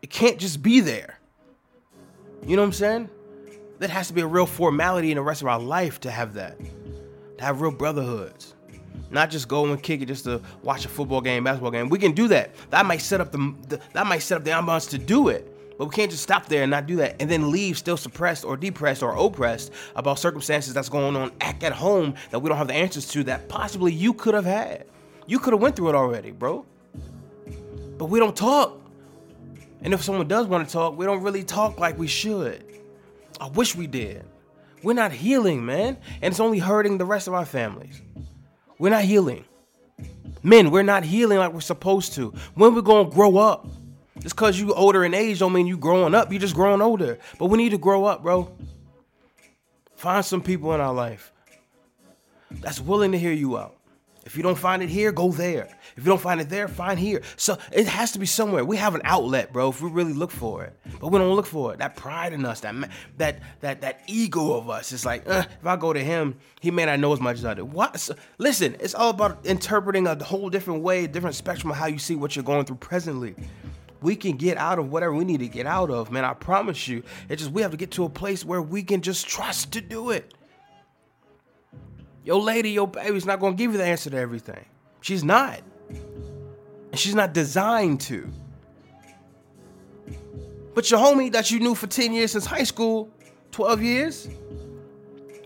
it 0.00 0.10
can't 0.10 0.38
just 0.38 0.62
be 0.62 0.80
there. 0.80 1.20
You 2.46 2.56
know 2.56 2.62
what 2.62 2.68
I'm 2.68 2.72
saying? 2.72 3.10
That 3.78 3.90
has 3.90 4.08
to 4.08 4.14
be 4.14 4.22
a 4.22 4.26
real 4.26 4.46
formality 4.46 5.10
in 5.10 5.16
the 5.16 5.22
rest 5.22 5.42
of 5.42 5.48
our 5.48 5.60
life 5.60 6.00
to 6.00 6.10
have 6.10 6.34
that. 6.34 6.58
To 7.38 7.44
have 7.44 7.60
real 7.60 7.70
brotherhoods. 7.70 8.54
Not 9.10 9.30
just 9.30 9.48
go 9.48 9.66
and 9.66 9.82
kick 9.82 10.02
it 10.02 10.06
just 10.06 10.24
to 10.24 10.40
watch 10.62 10.84
a 10.84 10.88
football 10.88 11.20
game, 11.20 11.44
basketball 11.44 11.70
game. 11.70 11.88
We 11.88 11.98
can 11.98 12.12
do 12.12 12.28
that. 12.28 12.54
That 12.70 12.86
might 12.86 13.00
set 13.00 13.20
up 13.20 13.32
the, 13.32 13.54
the 13.68 13.80
that 13.92 14.06
might 14.06 14.20
set 14.20 14.36
up 14.36 14.44
the 14.44 14.50
ambiance 14.50 14.88
to 14.90 14.98
do 14.98 15.28
it. 15.28 15.52
But 15.78 15.86
we 15.86 15.94
can't 15.94 16.10
just 16.10 16.22
stop 16.22 16.46
there 16.46 16.62
and 16.62 16.70
not 16.70 16.86
do 16.86 16.96
that 16.96 17.16
and 17.20 17.30
then 17.30 17.50
leave 17.50 17.76
still 17.76 17.98
suppressed 17.98 18.44
or 18.44 18.56
depressed 18.56 19.02
or 19.02 19.12
oppressed 19.12 19.72
about 19.94 20.18
circumstances 20.18 20.72
that's 20.72 20.88
going 20.88 21.16
on 21.16 21.32
act 21.40 21.62
at 21.62 21.72
home 21.72 22.14
that 22.30 22.38
we 22.38 22.48
don't 22.48 22.56
have 22.56 22.68
the 22.68 22.74
answers 22.74 23.06
to 23.08 23.22
that 23.24 23.48
possibly 23.48 23.92
you 23.92 24.14
could 24.14 24.34
have 24.34 24.46
had. 24.46 24.86
You 25.26 25.38
could 25.38 25.52
have 25.52 25.60
went 25.60 25.76
through 25.76 25.90
it 25.90 25.94
already, 25.94 26.30
bro. 26.30 26.64
But 27.98 28.06
we 28.06 28.18
don't 28.18 28.36
talk. 28.36 28.80
And 29.82 29.92
if 29.92 30.02
someone 30.02 30.28
does 30.28 30.46
want 30.46 30.66
to 30.66 30.72
talk, 30.72 30.96
we 30.96 31.04
don't 31.04 31.22
really 31.22 31.44
talk 31.44 31.78
like 31.78 31.98
we 31.98 32.06
should. 32.06 32.64
I 33.40 33.48
wish 33.48 33.76
we 33.76 33.86
did. 33.86 34.24
We're 34.82 34.94
not 34.94 35.12
healing, 35.12 35.64
man. 35.64 35.98
And 36.22 36.32
it's 36.32 36.40
only 36.40 36.58
hurting 36.58 36.98
the 36.98 37.04
rest 37.04 37.28
of 37.28 37.34
our 37.34 37.44
families. 37.44 38.00
We're 38.78 38.90
not 38.90 39.04
healing. 39.04 39.44
Men, 40.42 40.70
we're 40.70 40.82
not 40.82 41.04
healing 41.04 41.38
like 41.38 41.52
we're 41.52 41.60
supposed 41.60 42.14
to. 42.14 42.30
When 42.54 42.74
we're 42.74 42.82
gonna 42.82 43.10
grow 43.10 43.38
up? 43.38 43.66
Just 44.20 44.36
cause 44.36 44.58
you 44.58 44.72
older 44.74 45.04
in 45.04 45.14
age 45.14 45.38
don't 45.38 45.52
mean 45.52 45.66
you 45.66 45.76
growing 45.76 46.14
up. 46.14 46.30
You're 46.30 46.40
just 46.40 46.54
growing 46.54 46.80
older. 46.80 47.18
But 47.38 47.46
we 47.46 47.58
need 47.58 47.70
to 47.70 47.78
grow 47.78 48.04
up, 48.04 48.22
bro. 48.22 48.52
Find 49.96 50.24
some 50.24 50.42
people 50.42 50.74
in 50.74 50.80
our 50.80 50.94
life 50.94 51.32
that's 52.50 52.80
willing 52.80 53.12
to 53.12 53.18
hear 53.18 53.32
you 53.32 53.56
out. 53.56 53.75
If 54.26 54.36
you 54.36 54.42
don't 54.42 54.58
find 54.58 54.82
it 54.82 54.88
here, 54.88 55.12
go 55.12 55.30
there. 55.30 55.68
If 55.96 56.04
you 56.04 56.10
don't 56.10 56.20
find 56.20 56.40
it 56.40 56.48
there, 56.48 56.66
find 56.66 56.98
here. 56.98 57.22
So 57.36 57.58
it 57.72 57.86
has 57.86 58.10
to 58.12 58.18
be 58.18 58.26
somewhere. 58.26 58.64
We 58.64 58.76
have 58.76 58.96
an 58.96 59.02
outlet, 59.04 59.52
bro. 59.52 59.68
If 59.68 59.80
we 59.80 59.88
really 59.88 60.12
look 60.12 60.32
for 60.32 60.64
it, 60.64 60.76
but 61.00 61.12
we 61.12 61.18
don't 61.20 61.36
look 61.36 61.46
for 61.46 61.72
it. 61.72 61.78
That 61.78 61.94
pride 61.94 62.32
in 62.32 62.44
us, 62.44 62.58
that 62.60 62.74
that 63.18 63.38
that 63.60 63.80
that 63.82 64.00
ego 64.08 64.54
of 64.54 64.68
us, 64.68 64.90
is 64.90 65.06
like, 65.06 65.22
if 65.26 65.64
I 65.64 65.76
go 65.76 65.92
to 65.92 66.02
him, 66.02 66.34
he 66.60 66.72
may 66.72 66.86
not 66.86 66.98
know 66.98 67.12
as 67.12 67.20
much 67.20 67.38
as 67.38 67.44
I 67.44 67.54
do. 67.54 67.64
What? 67.64 68.00
So, 68.00 68.16
listen, 68.38 68.76
it's 68.80 68.96
all 68.96 69.10
about 69.10 69.46
interpreting 69.46 70.08
a 70.08 70.22
whole 70.22 70.50
different 70.50 70.82
way, 70.82 71.06
different 71.06 71.36
spectrum 71.36 71.70
of 71.70 71.76
how 71.76 71.86
you 71.86 71.98
see 71.98 72.16
what 72.16 72.34
you're 72.34 72.44
going 72.44 72.64
through 72.64 72.76
presently. 72.76 73.36
We 74.02 74.16
can 74.16 74.36
get 74.36 74.58
out 74.58 74.80
of 74.80 74.90
whatever 74.90 75.14
we 75.14 75.24
need 75.24 75.38
to 75.38 75.48
get 75.48 75.66
out 75.66 75.88
of, 75.90 76.10
man. 76.10 76.24
I 76.24 76.34
promise 76.34 76.88
you. 76.88 77.04
It's 77.28 77.42
just 77.42 77.52
we 77.52 77.62
have 77.62 77.70
to 77.70 77.76
get 77.76 77.92
to 77.92 78.04
a 78.04 78.08
place 78.08 78.44
where 78.44 78.60
we 78.60 78.82
can 78.82 79.02
just 79.02 79.28
trust 79.28 79.72
to 79.72 79.80
do 79.80 80.10
it. 80.10 80.34
Your 82.26 82.42
lady, 82.42 82.70
your 82.70 82.88
baby's 82.88 83.24
not 83.24 83.38
gonna 83.38 83.54
give 83.54 83.70
you 83.70 83.78
the 83.78 83.84
answer 83.84 84.10
to 84.10 84.16
everything. 84.16 84.66
She's 85.00 85.22
not. 85.22 85.60
And 85.88 86.98
she's 86.98 87.14
not 87.14 87.32
designed 87.32 88.00
to. 88.02 88.28
But 90.74 90.90
your 90.90 90.98
homie 90.98 91.30
that 91.30 91.52
you 91.52 91.60
knew 91.60 91.76
for 91.76 91.86
10 91.86 92.12
years 92.12 92.32
since 92.32 92.44
high 92.44 92.64
school, 92.64 93.08
12 93.52 93.80
years, 93.80 94.28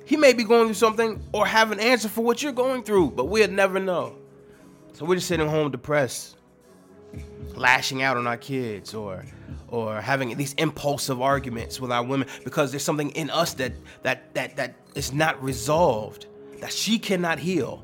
he 0.07 0.17
may 0.17 0.33
be 0.33 0.43
going 0.43 0.65
through 0.69 0.75
something 0.75 1.23
or 1.35 1.47
have 1.47 1.71
an 1.71 1.81
answer 1.81 2.09
for 2.09 2.25
what 2.25 2.43
you're 2.43 2.51
going 2.51 2.83
through, 2.83 3.11
but 3.11 3.27
we'll 3.27 3.51
never 3.51 3.79
know. 3.79 4.17
So 4.95 5.05
we're 5.05 5.17
just 5.17 5.29
sitting 5.29 5.49
home 5.49 5.71
depressed, 5.71 6.39
lashing 7.57 8.03
out 8.03 8.17
on 8.17 8.27
our 8.27 8.39
kids 8.39 8.95
or 8.95 9.27
or 9.69 10.01
having 10.01 10.35
these 10.37 10.55
impulsive 10.55 11.21
arguments 11.21 11.79
with 11.79 11.93
our 11.93 12.03
women 12.03 12.27
because 12.43 12.73
there's 12.73 12.83
something 12.83 13.11
in 13.11 13.29
us 13.29 13.53
that 13.55 13.73
that 14.03 14.35
that 14.35 14.57
that 14.57 14.75
is 14.95 15.13
not 15.13 15.41
resolved 15.43 16.27
that 16.61 16.73
she 16.73 16.99
cannot 16.99 17.39
heal. 17.39 17.83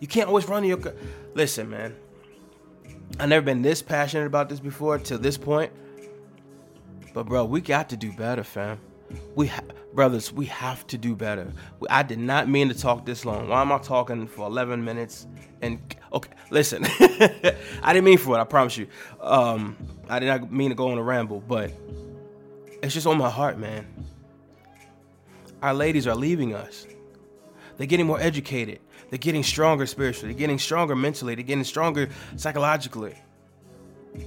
You 0.00 0.06
can't 0.06 0.28
always 0.28 0.48
run 0.48 0.64
your. 0.64 0.78
Listen, 1.34 1.70
man. 1.70 1.94
I've 3.18 3.28
never 3.28 3.44
been 3.44 3.62
this 3.62 3.82
passionate 3.82 4.26
about 4.26 4.48
this 4.48 4.60
before 4.60 4.98
till 4.98 5.18
this 5.18 5.36
point. 5.36 5.72
But 7.12 7.26
bro, 7.26 7.44
we 7.44 7.60
got 7.60 7.88
to 7.90 7.96
do 7.96 8.12
better, 8.12 8.44
fam. 8.44 8.78
We 9.34 9.48
ha- 9.48 9.64
brothers, 9.92 10.32
we 10.32 10.46
have 10.46 10.86
to 10.88 10.98
do 10.98 11.16
better. 11.16 11.52
I 11.88 12.04
did 12.04 12.20
not 12.20 12.48
mean 12.48 12.68
to 12.68 12.74
talk 12.74 13.04
this 13.04 13.24
long. 13.24 13.48
Why 13.48 13.60
am 13.60 13.72
I 13.72 13.78
talking 13.78 14.28
for 14.28 14.46
11 14.46 14.84
minutes? 14.84 15.26
And 15.60 15.80
okay, 16.12 16.30
listen, 16.50 16.84
I 17.82 17.92
didn't 17.92 18.04
mean 18.04 18.18
for 18.18 18.36
it. 18.38 18.40
I 18.40 18.44
promise 18.44 18.76
you. 18.76 18.86
Um, 19.20 19.76
I 20.08 20.20
did 20.20 20.26
not 20.26 20.52
mean 20.52 20.70
to 20.70 20.76
go 20.76 20.92
on 20.92 20.98
a 20.98 21.02
ramble, 21.02 21.40
but 21.40 21.72
it's 22.82 22.94
just 22.94 23.06
on 23.06 23.18
my 23.18 23.30
heart, 23.30 23.58
man. 23.58 23.86
Our 25.62 25.74
ladies 25.74 26.06
are 26.06 26.14
leaving 26.14 26.54
us. 26.54 26.86
They're 27.80 27.86
getting 27.86 28.04
more 28.04 28.20
educated. 28.20 28.78
They're 29.08 29.18
getting 29.18 29.42
stronger 29.42 29.86
spiritually. 29.86 30.34
They're 30.34 30.38
getting 30.38 30.58
stronger 30.58 30.94
mentally. 30.94 31.34
They're 31.34 31.42
getting 31.42 31.64
stronger 31.64 32.10
psychologically. 32.36 33.14
You 34.14 34.20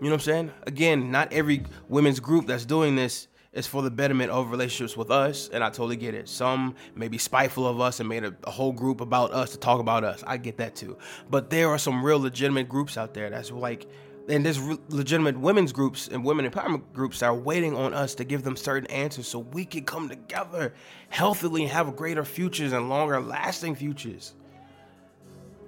know 0.00 0.08
what 0.08 0.12
I'm 0.12 0.20
saying? 0.20 0.50
Again, 0.66 1.10
not 1.10 1.30
every 1.30 1.64
women's 1.90 2.18
group 2.18 2.46
that's 2.46 2.64
doing 2.64 2.96
this 2.96 3.28
is 3.52 3.66
for 3.66 3.82
the 3.82 3.90
betterment 3.90 4.30
of 4.30 4.50
relationships 4.50 4.96
with 4.96 5.10
us, 5.10 5.50
and 5.52 5.62
I 5.62 5.68
totally 5.68 5.96
get 5.96 6.14
it. 6.14 6.30
Some 6.30 6.76
may 6.94 7.08
be 7.08 7.18
spiteful 7.18 7.66
of 7.66 7.78
us 7.78 8.00
and 8.00 8.08
made 8.08 8.24
a, 8.24 8.34
a, 8.44 8.50
whole 8.50 8.72
group 8.72 9.02
about 9.02 9.34
us 9.34 9.50
to 9.50 9.58
talk 9.58 9.80
about 9.80 10.02
us. 10.02 10.24
I 10.26 10.38
get 10.38 10.56
that 10.56 10.74
too. 10.74 10.96
But 11.28 11.50
there 11.50 11.68
are 11.68 11.78
some 11.78 12.02
real 12.02 12.18
legitimate 12.18 12.70
groups 12.70 12.96
out 12.96 13.12
there 13.12 13.28
that's 13.28 13.50
like 13.50 13.86
and 14.28 14.44
there's 14.44 14.60
re- 14.60 14.78
legitimate 14.90 15.38
women's 15.38 15.72
groups 15.72 16.08
and 16.08 16.24
women 16.24 16.48
empowerment 16.48 16.82
groups 16.92 17.20
that 17.20 17.26
are 17.26 17.34
waiting 17.34 17.74
on 17.74 17.94
us 17.94 18.14
to 18.16 18.24
give 18.24 18.42
them 18.42 18.56
certain 18.56 18.90
answers 18.90 19.26
so 19.26 19.40
we 19.40 19.64
can 19.64 19.84
come 19.84 20.08
together 20.08 20.74
healthily 21.08 21.62
and 21.62 21.72
have 21.72 21.96
greater 21.96 22.24
futures 22.24 22.72
and 22.72 22.88
longer 22.88 23.20
lasting 23.20 23.74
futures. 23.74 24.34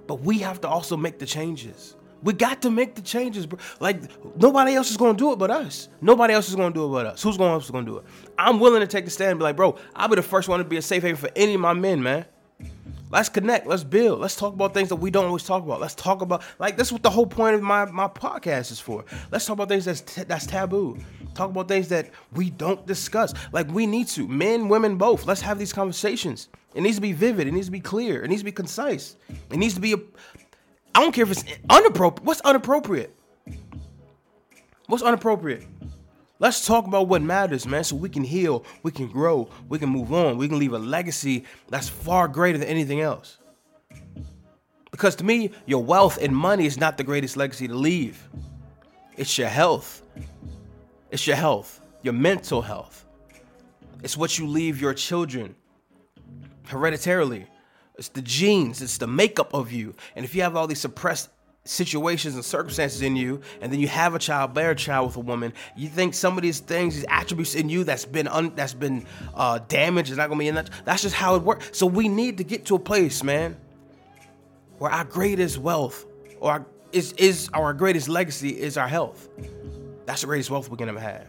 But 0.07 0.21
we 0.21 0.39
have 0.39 0.61
to 0.61 0.67
also 0.67 0.95
make 0.95 1.19
the 1.19 1.25
changes. 1.25 1.95
We 2.23 2.33
got 2.33 2.61
to 2.61 2.69
make 2.69 2.93
the 2.93 3.01
changes, 3.01 3.47
bro. 3.47 3.57
Like 3.79 4.01
nobody 4.37 4.75
else 4.75 4.91
is 4.91 4.97
gonna 4.97 5.17
do 5.17 5.31
it 5.31 5.39
but 5.39 5.49
us. 5.49 5.89
Nobody 6.01 6.33
else 6.33 6.49
is 6.49 6.55
gonna 6.55 6.73
do 6.73 6.85
it 6.85 6.89
but 6.89 7.05
us. 7.07 7.23
Who's 7.23 7.37
going 7.37 7.51
else 7.51 7.65
is 7.65 7.71
gonna 7.71 7.85
do 7.85 7.97
it? 7.97 8.05
I'm 8.37 8.59
willing 8.59 8.81
to 8.81 8.87
take 8.87 9.05
the 9.05 9.11
stand 9.11 9.31
and 9.31 9.39
be 9.39 9.43
like, 9.43 9.55
bro, 9.55 9.75
I'll 9.95 10.07
be 10.07 10.15
the 10.15 10.21
first 10.21 10.47
one 10.47 10.59
to 10.59 10.65
be 10.65 10.77
a 10.77 10.81
safe 10.81 11.01
haven 11.01 11.17
for 11.17 11.31
any 11.35 11.55
of 11.55 11.61
my 11.61 11.73
men, 11.73 12.03
man. 12.03 12.25
Let's 13.11 13.29
connect. 13.29 13.67
Let's 13.67 13.83
build. 13.83 14.19
Let's 14.19 14.35
talk 14.35 14.53
about 14.53 14.73
things 14.73 14.89
that 14.89 14.95
we 14.95 15.11
don't 15.11 15.25
always 15.25 15.43
talk 15.43 15.63
about. 15.63 15.81
Let's 15.81 15.95
talk 15.95 16.21
about 16.21 16.43
like 16.59 16.77
this 16.77 16.87
is 16.87 16.93
what 16.93 17.03
the 17.03 17.09
whole 17.09 17.27
point 17.27 17.55
of 17.55 17.61
my 17.61 17.85
my 17.85 18.07
podcast 18.07 18.71
is 18.71 18.79
for. 18.79 19.03
Let's 19.31 19.45
talk 19.45 19.55
about 19.55 19.69
things 19.69 19.85
that's 19.85 20.01
t- 20.01 20.23
that's 20.23 20.45
taboo. 20.45 20.97
Talk 21.33 21.49
about 21.49 21.67
things 21.67 21.89
that 21.89 22.09
we 22.33 22.49
don't 22.49 22.85
discuss. 22.87 23.33
Like 23.51 23.69
we 23.69 23.85
need 23.85 24.07
to, 24.09 24.27
men, 24.27 24.69
women, 24.69 24.97
both. 24.97 25.25
Let's 25.25 25.41
have 25.41 25.59
these 25.59 25.73
conversations. 25.73 26.47
It 26.73 26.81
needs 26.81 26.95
to 26.95 27.01
be 27.01 27.11
vivid. 27.11 27.47
It 27.47 27.53
needs 27.53 27.67
to 27.67 27.71
be 27.71 27.81
clear. 27.81 28.23
It 28.23 28.29
needs 28.29 28.41
to 28.41 28.45
be 28.45 28.51
concise. 28.51 29.17
It 29.49 29.57
needs 29.57 29.73
to 29.73 29.81
be 29.81 29.93
a. 29.93 29.97
I 30.95 31.01
don't 31.01 31.11
care 31.11 31.23
if 31.23 31.31
it's 31.31 31.43
unappropriate. 31.69 32.25
What's 32.25 32.41
unappropriate? 32.41 33.15
What's 34.87 35.03
unappropriate? 35.03 35.65
Let's 36.41 36.65
talk 36.65 36.87
about 36.87 37.07
what 37.07 37.21
matters, 37.21 37.67
man, 37.67 37.83
so 37.83 37.95
we 37.95 38.09
can 38.09 38.23
heal, 38.23 38.65
we 38.81 38.91
can 38.91 39.07
grow, 39.07 39.47
we 39.69 39.77
can 39.77 39.89
move 39.89 40.11
on, 40.11 40.37
we 40.37 40.47
can 40.47 40.57
leave 40.57 40.73
a 40.73 40.79
legacy 40.79 41.45
that's 41.69 41.87
far 41.87 42.27
greater 42.27 42.57
than 42.57 42.67
anything 42.67 42.99
else. 42.99 43.37
Because 44.89 45.15
to 45.17 45.23
me, 45.23 45.51
your 45.67 45.83
wealth 45.83 46.17
and 46.19 46.35
money 46.35 46.65
is 46.65 46.79
not 46.79 46.97
the 46.97 47.03
greatest 47.03 47.37
legacy 47.37 47.67
to 47.67 47.75
leave. 47.75 48.27
It's 49.17 49.37
your 49.37 49.49
health. 49.49 50.01
It's 51.11 51.27
your 51.27 51.35
health, 51.35 51.79
your 52.01 52.13
mental 52.13 52.63
health. 52.63 53.05
It's 54.01 54.17
what 54.17 54.39
you 54.39 54.47
leave 54.47 54.81
your 54.81 54.95
children 54.95 55.53
hereditarily. 56.63 57.45
It's 57.99 58.09
the 58.09 58.23
genes, 58.23 58.81
it's 58.81 58.97
the 58.97 59.05
makeup 59.05 59.53
of 59.53 59.71
you. 59.71 59.93
And 60.15 60.25
if 60.25 60.33
you 60.33 60.41
have 60.41 60.55
all 60.55 60.65
these 60.65 60.81
suppressed 60.81 61.29
situations 61.63 62.35
and 62.35 62.43
circumstances 62.43 63.01
in 63.01 63.15
you, 63.15 63.41
and 63.61 63.71
then 63.71 63.79
you 63.79 63.87
have 63.87 64.15
a 64.15 64.19
child, 64.19 64.53
bear 64.53 64.71
a 64.71 64.75
child 64.75 65.07
with 65.07 65.17
a 65.17 65.19
woman, 65.19 65.53
you 65.75 65.87
think 65.87 66.13
some 66.13 66.37
of 66.37 66.41
these 66.41 66.59
things, 66.59 66.95
these 66.95 67.05
attributes 67.07 67.55
in 67.55 67.69
you 67.69 67.83
that's 67.83 68.05
been 68.05 68.27
un, 68.27 68.51
that's 68.55 68.73
been 68.73 69.05
uh, 69.35 69.59
damaged 69.67 70.11
is 70.11 70.17
not 70.17 70.27
gonna 70.29 70.39
be 70.39 70.47
in 70.47 70.55
that. 70.55 70.69
That's 70.85 71.03
just 71.03 71.15
how 71.15 71.35
it 71.35 71.43
works. 71.43 71.77
So 71.77 71.85
we 71.85 72.07
need 72.07 72.37
to 72.37 72.43
get 72.43 72.65
to 72.67 72.75
a 72.75 72.79
place, 72.79 73.23
man, 73.23 73.57
where 74.79 74.91
our 74.91 75.05
greatest 75.05 75.59
wealth 75.59 76.05
or 76.39 76.51
our, 76.51 76.65
is 76.91 77.13
is 77.13 77.49
our 77.53 77.73
greatest 77.73 78.09
legacy 78.09 78.49
is 78.49 78.77
our 78.77 78.87
health. 78.87 79.29
That's 80.05 80.21
the 80.21 80.27
greatest 80.27 80.49
wealth 80.49 80.69
we 80.69 80.77
can 80.77 80.89
ever 80.89 80.99
have. 80.99 81.27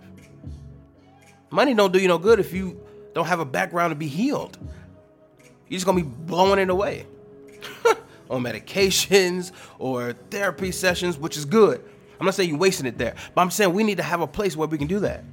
Money 1.51 1.75
don't 1.75 1.93
do 1.93 1.99
you 1.99 2.09
no 2.09 2.17
good 2.17 2.41
if 2.41 2.55
you 2.55 2.81
don't 3.15 3.27
have 3.27 3.41
a 3.41 3.45
background 3.45 3.91
to 3.91 3.95
be 3.95 4.09
healed. 4.09 4.57
You're 5.69 5.77
just 5.77 5.85
gonna 5.85 6.01
be 6.01 6.09
blowing 6.09 6.59
it 6.59 6.71
away. 6.71 7.07
on 8.33 8.43
medications 8.43 9.53
or 9.79 10.15
therapy 10.31 10.73
sessions, 10.73 11.19
which 11.19 11.37
is 11.37 11.45
good. 11.45 11.85
I'm 12.19 12.27
not 12.27 12.35
saying 12.35 12.49
you're 12.49 12.59
wasting 12.59 12.87
it 12.87 12.99
there, 12.99 13.15
but 13.35 13.43
I'm 13.43 13.51
saying 13.51 13.73
we 13.73 13.85
need 13.85 13.99
to 13.99 14.03
have 14.03 14.21
a 14.21 14.27
place 14.27 14.57
where 14.57 14.69
we 14.69 14.79
can 14.79 14.87
do 14.87 15.01
that. 15.01 15.25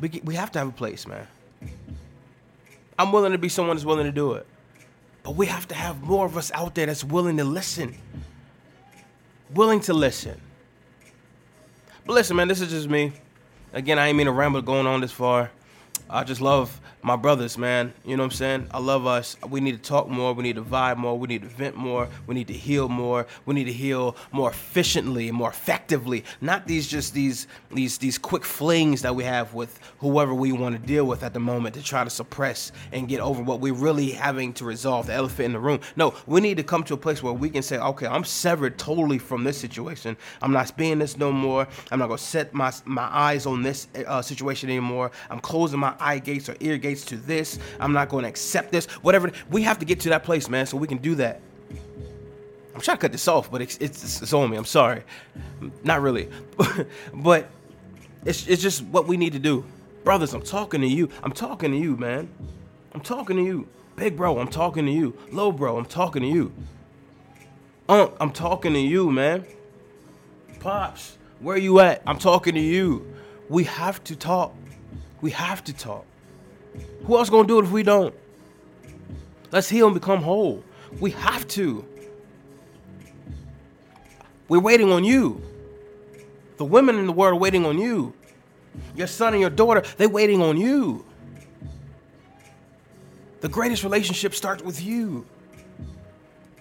We, 0.00 0.20
we 0.24 0.34
have 0.34 0.50
to 0.52 0.58
have 0.58 0.68
a 0.68 0.72
place, 0.72 1.06
man. 1.06 1.26
I'm 2.98 3.12
willing 3.12 3.32
to 3.32 3.38
be 3.38 3.48
someone 3.48 3.76
that's 3.76 3.84
willing 3.84 4.06
to 4.06 4.12
do 4.12 4.32
it. 4.32 4.46
But 5.22 5.36
we 5.36 5.46
have 5.46 5.68
to 5.68 5.74
have 5.74 6.02
more 6.02 6.26
of 6.26 6.36
us 6.36 6.50
out 6.52 6.74
there 6.74 6.86
that's 6.86 7.04
willing 7.04 7.36
to 7.36 7.44
listen. 7.44 7.96
Willing 9.54 9.80
to 9.80 9.94
listen. 9.94 10.40
But 12.06 12.14
listen, 12.14 12.36
man, 12.36 12.48
this 12.48 12.60
is 12.60 12.70
just 12.70 12.88
me. 12.88 13.12
Again, 13.72 13.98
I 13.98 14.08
ain't 14.08 14.16
mean 14.16 14.26
to 14.26 14.32
ramble 14.32 14.62
going 14.62 14.86
on 14.86 15.00
this 15.00 15.12
far. 15.12 15.50
I 16.08 16.24
just 16.24 16.40
love 16.40 16.80
my 17.02 17.16
brothers, 17.16 17.56
man. 17.56 17.92
You 18.04 18.16
know 18.16 18.22
what 18.22 18.32
I'm 18.32 18.36
saying? 18.36 18.66
I 18.70 18.78
love 18.78 19.06
us. 19.06 19.36
We 19.48 19.60
need 19.60 19.82
to 19.82 19.88
talk 19.88 20.08
more. 20.08 20.32
We 20.32 20.42
need 20.42 20.56
to 20.56 20.62
vibe 20.62 20.96
more. 20.96 21.18
We 21.18 21.28
need 21.28 21.42
to 21.42 21.48
vent 21.48 21.76
more. 21.76 22.08
We 22.26 22.34
need 22.34 22.48
to 22.48 22.52
heal 22.52 22.88
more. 22.88 23.26
We 23.46 23.54
need 23.54 23.64
to 23.64 23.72
heal 23.72 24.16
more 24.32 24.50
efficiently, 24.50 25.30
more 25.30 25.50
effectively. 25.50 26.24
Not 26.40 26.66
these 26.66 26.88
just 26.88 27.14
these 27.14 27.46
these 27.70 27.98
these 27.98 28.18
quick 28.18 28.44
flings 28.44 29.02
that 29.02 29.14
we 29.14 29.24
have 29.24 29.54
with 29.54 29.78
whoever 29.98 30.34
we 30.34 30.52
want 30.52 30.80
to 30.80 30.86
deal 30.86 31.04
with 31.04 31.22
at 31.22 31.34
the 31.34 31.40
moment 31.40 31.74
to 31.76 31.82
try 31.82 32.04
to 32.04 32.10
suppress 32.10 32.72
and 32.92 33.08
get 33.08 33.20
over 33.20 33.42
what 33.42 33.60
we're 33.60 33.72
really 33.74 34.10
having 34.10 34.52
to 34.54 34.64
resolve, 34.64 35.06
the 35.06 35.12
elephant 35.12 35.46
in 35.46 35.52
the 35.52 35.60
room. 35.60 35.80
No, 35.96 36.14
we 36.26 36.40
need 36.40 36.56
to 36.56 36.62
come 36.62 36.82
to 36.84 36.94
a 36.94 36.96
place 36.96 37.22
where 37.22 37.32
we 37.32 37.50
can 37.50 37.62
say, 37.62 37.78
okay, 37.78 38.06
I'm 38.06 38.24
severed 38.24 38.78
totally 38.78 39.18
from 39.18 39.44
this 39.44 39.58
situation. 39.58 40.16
I'm 40.42 40.52
not 40.52 40.76
being 40.76 40.98
this 40.98 41.16
no 41.16 41.32
more. 41.32 41.68
I'm 41.90 41.98
not 41.98 42.08
gonna 42.08 42.18
set 42.18 42.52
my 42.54 42.72
my 42.84 43.08
eyes 43.12 43.46
on 43.46 43.62
this 43.62 43.88
uh, 44.06 44.22
situation 44.22 44.68
anymore. 44.68 45.10
I'm 45.30 45.40
closing 45.40 45.78
my 45.78 45.94
eye 46.00 46.18
gates 46.18 46.48
or 46.48 46.56
ear 46.60 46.76
gates 46.76 46.87
to 46.96 47.16
this. 47.16 47.58
I'm 47.80 47.92
not 47.92 48.08
going 48.08 48.24
to 48.24 48.28
accept 48.28 48.72
this. 48.72 48.86
Whatever. 49.02 49.32
We 49.50 49.62
have 49.62 49.78
to 49.80 49.84
get 49.84 50.00
to 50.00 50.10
that 50.10 50.24
place, 50.24 50.48
man, 50.48 50.66
so 50.66 50.76
we 50.76 50.86
can 50.88 50.98
do 50.98 51.14
that. 51.16 51.40
I'm 52.74 52.80
trying 52.80 52.96
to 52.96 53.00
cut 53.00 53.12
this 53.12 53.26
off, 53.28 53.50
but 53.50 53.60
it's, 53.60 53.76
it's, 53.78 54.22
it's 54.22 54.32
on 54.32 54.50
me. 54.50 54.56
I'm 54.56 54.64
sorry. 54.64 55.02
Not 55.84 56.00
really. 56.00 56.28
but 57.14 57.48
It's 58.24 58.46
it's 58.46 58.62
just 58.62 58.82
what 58.84 59.06
we 59.06 59.16
need 59.16 59.32
to 59.32 59.38
do. 59.38 59.64
Brothers, 60.04 60.34
I'm 60.34 60.42
talking 60.42 60.80
to 60.80 60.86
you. 60.86 61.08
I'm 61.22 61.32
talking 61.32 61.70
to 61.72 61.76
you, 61.76 61.96
man. 61.96 62.28
I'm 62.92 63.00
talking 63.00 63.36
to 63.36 63.42
you. 63.42 63.68
Big 63.96 64.16
bro, 64.16 64.38
I'm 64.38 64.48
talking 64.48 64.86
to 64.86 64.92
you. 64.92 65.16
Low 65.32 65.52
bro, 65.52 65.76
I'm 65.76 65.84
talking 65.86 66.22
to 66.22 66.28
you. 66.28 66.52
Unc, 67.88 68.12
I'm 68.20 68.32
talking 68.32 68.72
to 68.74 68.78
you, 68.80 69.10
man. 69.10 69.44
Pops, 70.60 71.18
where 71.40 71.56
you 71.56 71.80
at? 71.80 72.02
I'm 72.06 72.18
talking 72.18 72.54
to 72.54 72.60
you. 72.60 73.06
We 73.48 73.64
have 73.64 74.02
to 74.04 74.16
talk. 74.16 74.54
We 75.20 75.30
have 75.32 75.64
to 75.64 75.72
talk. 75.72 76.04
Who 77.04 77.16
else 77.16 77.30
gonna 77.30 77.48
do 77.48 77.58
it 77.58 77.64
if 77.64 77.70
we 77.70 77.82
don't? 77.82 78.14
Let's 79.50 79.68
heal 79.68 79.86
and 79.86 79.94
become 79.94 80.22
whole. 80.22 80.62
We 81.00 81.10
have 81.12 81.46
to. 81.48 81.84
We're 84.48 84.60
waiting 84.60 84.92
on 84.92 85.04
you. 85.04 85.42
The 86.56 86.64
women 86.64 86.98
in 86.98 87.06
the 87.06 87.12
world 87.12 87.34
are 87.34 87.38
waiting 87.38 87.64
on 87.64 87.78
you. 87.78 88.14
Your 88.94 89.06
son 89.06 89.32
and 89.34 89.40
your 89.40 89.50
daughter, 89.50 89.82
they're 89.96 90.08
waiting 90.08 90.42
on 90.42 90.56
you. 90.56 91.04
The 93.40 93.48
greatest 93.48 93.84
relationship 93.84 94.34
starts 94.34 94.62
with 94.62 94.82
you. 94.82 95.26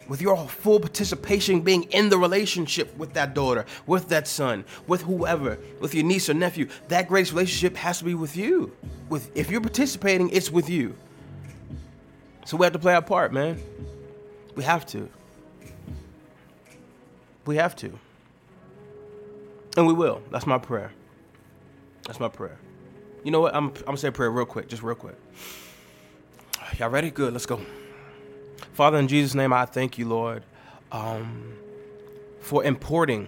With 0.07 0.21
your 0.21 0.37
full 0.47 0.79
participation 0.79 1.61
being 1.61 1.83
in 1.83 2.09
the 2.09 2.17
relationship 2.17 2.95
with 2.97 3.13
that 3.13 3.33
daughter, 3.33 3.65
with 3.85 4.07
that 4.09 4.27
son, 4.27 4.63
with 4.87 5.01
whoever, 5.01 5.59
with 5.79 5.93
your 5.93 6.05
niece 6.05 6.29
or 6.29 6.33
nephew, 6.33 6.69
that 6.87 7.07
greatest 7.07 7.33
relationship 7.33 7.75
has 7.77 7.99
to 7.99 8.05
be 8.05 8.13
with 8.13 8.37
you. 8.37 8.71
With 9.09 9.35
if 9.35 9.51
you're 9.51 9.61
participating, 9.61 10.29
it's 10.29 10.49
with 10.49 10.69
you. 10.69 10.95
So 12.45 12.55
we 12.55 12.65
have 12.65 12.73
to 12.73 12.79
play 12.79 12.93
our 12.93 13.01
part, 13.01 13.33
man. 13.33 13.61
We 14.55 14.63
have 14.63 14.85
to. 14.87 15.09
We 17.45 17.57
have 17.57 17.75
to. 17.77 17.99
And 19.75 19.85
we 19.85 19.93
will. 19.93 20.21
That's 20.31 20.47
my 20.47 20.57
prayer. 20.57 20.91
That's 22.05 22.19
my 22.19 22.29
prayer. 22.29 22.57
You 23.23 23.31
know 23.31 23.41
what? 23.41 23.53
I'm, 23.53 23.67
I'm 23.67 23.83
gonna 23.83 23.97
say 23.97 24.07
a 24.07 24.11
prayer 24.11 24.31
real 24.31 24.45
quick, 24.45 24.69
just 24.69 24.81
real 24.81 24.95
quick. 24.95 25.15
Y'all 26.77 26.89
ready? 26.89 27.11
Good. 27.11 27.33
Let's 27.33 27.45
go. 27.45 27.59
Father, 28.73 28.97
in 28.97 29.07
Jesus' 29.07 29.35
name, 29.35 29.53
I 29.53 29.65
thank 29.65 29.97
you, 29.97 30.07
Lord, 30.07 30.43
um, 30.91 31.53
for 32.39 32.63
importing 32.63 33.27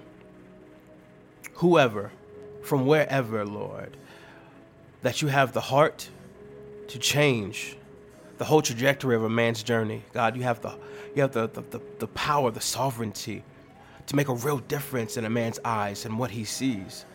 whoever 1.53 2.12
from 2.62 2.86
wherever, 2.86 3.45
Lord, 3.45 3.98
that 5.01 5.21
you 5.21 5.27
have 5.27 5.53
the 5.53 5.62
heart 5.62 6.09
to 6.88 7.00
change 7.00 7.77
the 8.38 8.45
whole 8.45 8.62
trajectory 8.62 9.15
of 9.15 9.24
a 9.24 9.29
man's 9.29 9.63
journey. 9.63 10.03
God, 10.13 10.36
you 10.36 10.43
have 10.43 10.62
the 10.62 10.77
you 11.15 11.21
have 11.24 11.31
the, 11.31 11.48
the, 11.50 11.62
the, 11.62 11.81
the 12.00 12.07
power, 12.07 12.51
the 12.51 12.62
sovereignty 12.62 13.43
to 14.05 14.15
make 14.15 14.27
a 14.27 14.33
real 14.33 14.59
difference 14.59 15.17
in 15.17 15.25
a 15.25 15.29
man's 15.29 15.59
eyes 15.65 16.05
and 16.05 16.17
what 16.17 16.31
he 16.31 16.43
sees. 16.43 17.05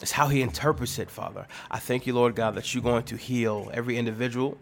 It's 0.00 0.12
how 0.12 0.28
he 0.28 0.42
interprets 0.42 0.98
it, 0.98 1.10
Father. 1.10 1.46
I 1.70 1.78
thank 1.78 2.06
you, 2.06 2.14
Lord 2.14 2.34
God, 2.34 2.54
that 2.54 2.72
you're 2.72 2.82
going 2.82 3.04
to 3.04 3.16
heal 3.16 3.70
every 3.74 3.98
individual 3.98 4.56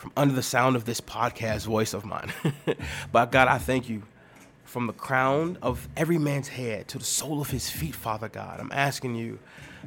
from 0.00 0.12
under 0.16 0.32
the 0.32 0.42
sound 0.42 0.76
of 0.76 0.86
this 0.86 0.98
podcast 0.98 1.66
voice 1.66 1.92
of 1.92 2.06
mine. 2.06 2.32
but 3.12 3.30
God, 3.30 3.48
I 3.48 3.58
thank 3.58 3.90
you 3.90 4.02
from 4.64 4.86
the 4.86 4.94
crown 4.94 5.58
of 5.60 5.86
every 5.94 6.16
man's 6.16 6.48
head 6.48 6.88
to 6.88 6.96
the 6.96 7.04
sole 7.04 7.42
of 7.42 7.50
his 7.50 7.68
feet, 7.68 7.94
Father 7.94 8.30
God. 8.30 8.60
I'm 8.60 8.72
asking 8.72 9.14
you 9.14 9.38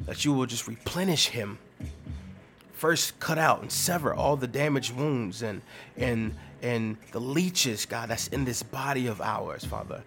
that 0.06 0.24
you 0.24 0.32
will 0.32 0.46
just 0.46 0.68
replenish 0.68 1.30
him 1.30 1.58
first 2.74 3.18
cut 3.18 3.38
out 3.38 3.60
and 3.60 3.72
sever 3.72 4.14
all 4.14 4.36
the 4.36 4.46
damaged 4.46 4.94
wounds 4.94 5.42
and 5.42 5.62
and 5.96 6.32
and 6.62 6.96
the 7.10 7.20
leeches, 7.20 7.84
God, 7.84 8.08
that's 8.08 8.28
in 8.28 8.44
this 8.44 8.62
body 8.62 9.08
of 9.08 9.20
ours, 9.20 9.64
Father. 9.64 10.04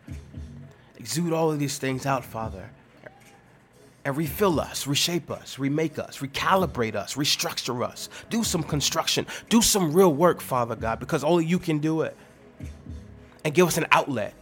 Exude 0.98 1.34
all 1.34 1.52
of 1.52 1.60
these 1.60 1.78
things 1.80 2.06
out, 2.06 2.24
Father. 2.24 2.70
And 4.08 4.16
refill 4.16 4.62
us, 4.62 4.88
reshape 4.88 5.30
us, 5.30 5.60
remake 5.60 6.00
us, 6.00 6.20
recalibrate 6.20 6.96
us, 6.96 7.16
restructure 7.16 7.84
us. 7.84 8.08
Do 8.30 8.42
some 8.42 8.64
construction. 8.64 9.28
Do 9.50 9.62
some 9.62 9.92
real 9.92 10.14
work, 10.14 10.40
Father 10.40 10.78
God, 10.78 11.02
because 11.02 11.26
only 11.26 11.44
you 11.46 11.60
can 11.60 11.80
do 11.80 12.04
it. 12.04 12.16
And 13.44 13.54
give 13.54 13.68
us 13.68 13.78
an 13.78 13.86
outlet. 13.92 14.34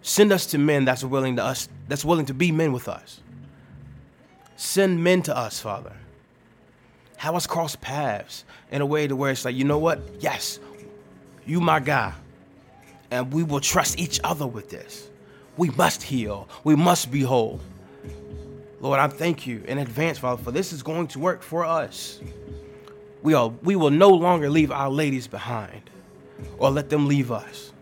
Send 0.00 0.32
us 0.32 0.46
to 0.46 0.58
men 0.58 0.86
that's 0.86 1.04
willing 1.04 1.36
to 1.36 1.44
us, 1.44 1.68
that's 1.88 2.06
willing 2.06 2.24
to 2.24 2.32
be 2.32 2.52
men 2.52 2.72
with 2.72 2.88
us. 2.88 3.20
Send 4.56 5.04
men 5.04 5.20
to 5.24 5.36
us, 5.36 5.60
Father 5.60 5.92
have 7.24 7.34
us 7.34 7.46
cross 7.46 7.74
paths 7.76 8.44
in 8.70 8.82
a 8.82 8.86
way 8.86 9.06
to 9.06 9.16
where 9.16 9.30
it's 9.30 9.46
like, 9.46 9.54
you 9.54 9.64
know 9.64 9.78
what? 9.78 10.00
Yes, 10.20 10.60
you 11.46 11.58
my 11.58 11.80
guy. 11.80 12.12
And 13.10 13.32
we 13.32 13.42
will 13.42 13.60
trust 13.60 13.98
each 13.98 14.20
other 14.22 14.46
with 14.46 14.68
this. 14.68 15.08
We 15.56 15.70
must 15.70 16.02
heal. 16.02 16.48
We 16.64 16.74
must 16.74 17.10
be 17.10 17.22
whole. 17.22 17.60
Lord, 18.80 19.00
I 19.00 19.08
thank 19.08 19.46
you 19.46 19.62
in 19.66 19.78
advance, 19.78 20.18
Father, 20.18 20.42
for 20.42 20.50
this 20.50 20.72
is 20.72 20.82
going 20.82 21.06
to 21.08 21.18
work 21.18 21.42
for 21.42 21.64
us. 21.64 22.20
We 23.22 23.32
are 23.34 23.48
we 23.62 23.76
will 23.76 23.90
no 23.90 24.10
longer 24.10 24.50
leave 24.50 24.70
our 24.70 24.90
ladies 24.90 25.26
behind 25.26 25.88
or 26.58 26.70
let 26.70 26.90
them 26.90 27.08
leave 27.08 27.32
us. 27.32 27.72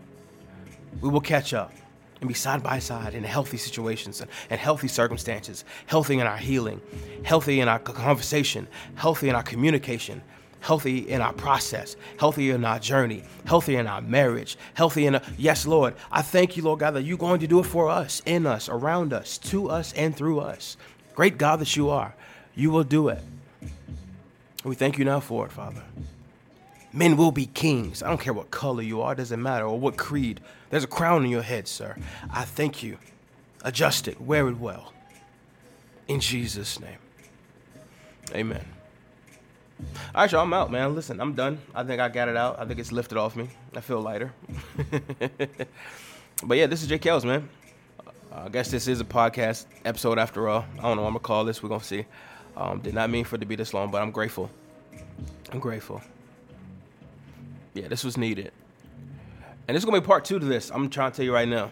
We 1.01 1.09
will 1.09 1.21
catch 1.21 1.53
up 1.53 1.73
and 2.21 2.27
be 2.29 2.33
side 2.33 2.63
by 2.63 2.79
side 2.79 3.15
in 3.15 3.23
healthy 3.25 3.57
situations 3.57 4.21
and, 4.21 4.29
and 4.49 4.59
healthy 4.59 4.87
circumstances, 4.87 5.65
healthy 5.87 6.19
in 6.19 6.27
our 6.27 6.37
healing, 6.37 6.79
healthy 7.23 7.59
in 7.59 7.67
our 7.67 7.79
conversation, 7.79 8.67
healthy 8.95 9.27
in 9.27 9.35
our 9.35 9.43
communication, 9.43 10.21
healthy 10.63 10.99
in 11.09 11.21
our 11.21 11.33
process, 11.33 11.97
healthy 12.17 12.49
in 12.49 12.63
our 12.63 12.79
journey, 12.79 13.21
healthy 13.45 13.75
in 13.75 13.85
our 13.85 14.01
marriage, 14.01 14.57
healthy 14.73 15.05
in 15.05 15.15
a, 15.15 15.21
yes, 15.37 15.67
Lord. 15.67 15.93
I 16.09 16.21
thank 16.21 16.55
you, 16.55 16.63
Lord 16.63 16.79
God, 16.79 16.91
that 16.91 17.03
you're 17.03 17.17
going 17.17 17.41
to 17.41 17.47
do 17.47 17.59
it 17.59 17.65
for 17.65 17.89
us, 17.89 18.21
in 18.25 18.47
us, 18.47 18.69
around 18.69 19.11
us, 19.11 19.37
to 19.39 19.69
us, 19.69 19.91
and 19.93 20.15
through 20.15 20.39
us. 20.39 20.77
Great 21.15 21.37
God 21.37 21.59
that 21.59 21.75
you 21.75 21.89
are, 21.89 22.15
you 22.55 22.71
will 22.71 22.85
do 22.85 23.09
it. 23.09 23.19
We 24.63 24.75
thank 24.75 24.97
you 24.97 25.03
now 25.03 25.19
for 25.19 25.45
it, 25.45 25.51
Father. 25.51 25.83
Men 26.93 27.17
will 27.17 27.31
be 27.31 27.47
kings. 27.47 28.01
I 28.01 28.07
don't 28.07 28.21
care 28.21 28.33
what 28.33 28.49
color 28.49 28.81
you 28.81 29.01
are, 29.01 29.13
doesn't 29.13 29.41
matter, 29.41 29.65
or 29.65 29.77
what 29.77 29.97
creed. 29.97 30.39
There's 30.69 30.85
a 30.85 30.87
crown 30.87 31.23
on 31.23 31.29
your 31.29 31.41
head, 31.41 31.67
sir. 31.67 31.97
I 32.31 32.45
thank 32.45 32.81
you. 32.81 32.97
Adjust 33.65 34.07
it, 34.07 34.21
wear 34.21 34.47
it 34.47 34.59
well. 34.59 34.93
In 36.07 36.21
Jesus' 36.21 36.79
name. 36.79 36.99
Amen. 38.33 38.65
All 39.79 40.21
right, 40.21 40.31
y'all, 40.31 40.41
I'm 40.41 40.53
out, 40.53 40.71
man. 40.71 40.95
Listen, 40.95 41.19
I'm 41.19 41.33
done. 41.33 41.59
I 41.73 41.83
think 41.83 41.99
I 41.99 42.09
got 42.09 42.29
it 42.29 42.37
out. 42.37 42.59
I 42.59 42.65
think 42.65 42.79
it's 42.79 42.91
lifted 42.91 43.17
off 43.17 43.35
me. 43.35 43.49
I 43.75 43.81
feel 43.81 44.01
lighter. 44.01 44.33
but 46.43 46.57
yeah, 46.57 46.67
this 46.67 46.81
is 46.81 46.87
Jay 46.87 46.99
Kells, 46.99 47.25
man. 47.25 47.49
Uh, 48.31 48.43
I 48.45 48.49
guess 48.49 48.71
this 48.71 48.87
is 48.87 49.01
a 49.01 49.05
podcast 49.05 49.65
episode 49.85 50.19
after 50.19 50.47
all. 50.47 50.65
I 50.79 50.83
don't 50.83 50.97
know 50.97 51.05
I'm 51.05 51.13
to 51.13 51.19
call 51.19 51.45
this. 51.45 51.61
We're 51.61 51.77
to 51.77 51.85
see. 51.85 52.05
Um, 52.55 52.79
did 52.79 52.93
not 52.93 53.09
mean 53.09 53.25
for 53.25 53.35
it 53.35 53.39
to 53.39 53.45
be 53.45 53.55
this 53.55 53.73
long, 53.73 53.91
but 53.91 54.01
I'm 54.01 54.11
grateful. 54.11 54.49
I'm 55.51 55.59
grateful 55.59 56.01
yeah, 57.73 57.87
this 57.87 58.03
was 58.03 58.17
needed. 58.17 58.51
And 59.67 59.75
this 59.75 59.81
is 59.81 59.85
gonna 59.85 60.01
be 60.01 60.05
part 60.05 60.25
two 60.25 60.39
to 60.39 60.45
this. 60.45 60.69
I'm 60.71 60.89
trying 60.89 61.11
to 61.11 61.17
tell 61.17 61.25
you 61.25 61.33
right 61.33 61.47
now. 61.47 61.71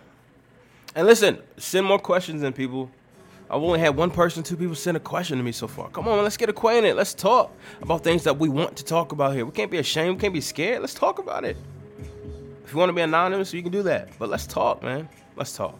And 0.95 1.07
listen, 1.07 1.39
send 1.57 1.85
more 1.85 1.99
questions 1.99 2.43
in, 2.43 2.53
people. 2.53 2.89
I've 3.51 3.61
only 3.61 3.79
had 3.79 3.97
one 3.97 4.11
person, 4.11 4.43
two 4.43 4.55
people 4.55 4.75
send 4.75 4.95
a 4.95 4.99
question 5.01 5.37
to 5.37 5.43
me 5.43 5.51
so 5.51 5.67
far. 5.67 5.89
Come 5.89 6.07
on, 6.07 6.23
let's 6.23 6.37
get 6.37 6.47
acquainted. 6.47 6.95
Let's 6.95 7.13
talk 7.13 7.53
about 7.81 8.01
things 8.01 8.23
that 8.23 8.39
we 8.39 8.47
want 8.47 8.77
to 8.77 8.85
talk 8.85 9.11
about 9.11 9.35
here. 9.35 9.45
We 9.45 9.51
can't 9.51 9.69
be 9.69 9.77
ashamed. 9.77 10.15
We 10.15 10.21
can't 10.21 10.33
be 10.33 10.39
scared. 10.39 10.79
Let's 10.79 10.93
talk 10.93 11.19
about 11.19 11.43
it. 11.43 11.57
If 12.63 12.71
you 12.71 12.79
want 12.79 12.87
to 12.87 12.93
be 12.93 13.01
anonymous, 13.01 13.53
you 13.53 13.61
can 13.61 13.73
do 13.73 13.83
that. 13.83 14.17
But 14.17 14.29
let's 14.29 14.47
talk, 14.47 14.81
man. 14.81 15.09
Let's 15.35 15.53
talk. 15.53 15.77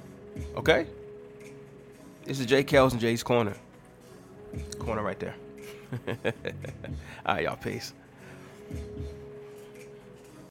Okay? 0.57 0.85
This 2.25 2.41
is 2.41 2.45
Jay 2.45 2.65
Kells 2.65 2.91
and 2.91 2.99
Jay's 2.99 3.23
Corner. 3.23 3.55
Corner 4.77 5.01
right 5.01 5.19
there. 5.19 5.35
All 7.25 7.35
right, 7.35 7.45
y'all. 7.45 7.55
Peace. 7.55 7.93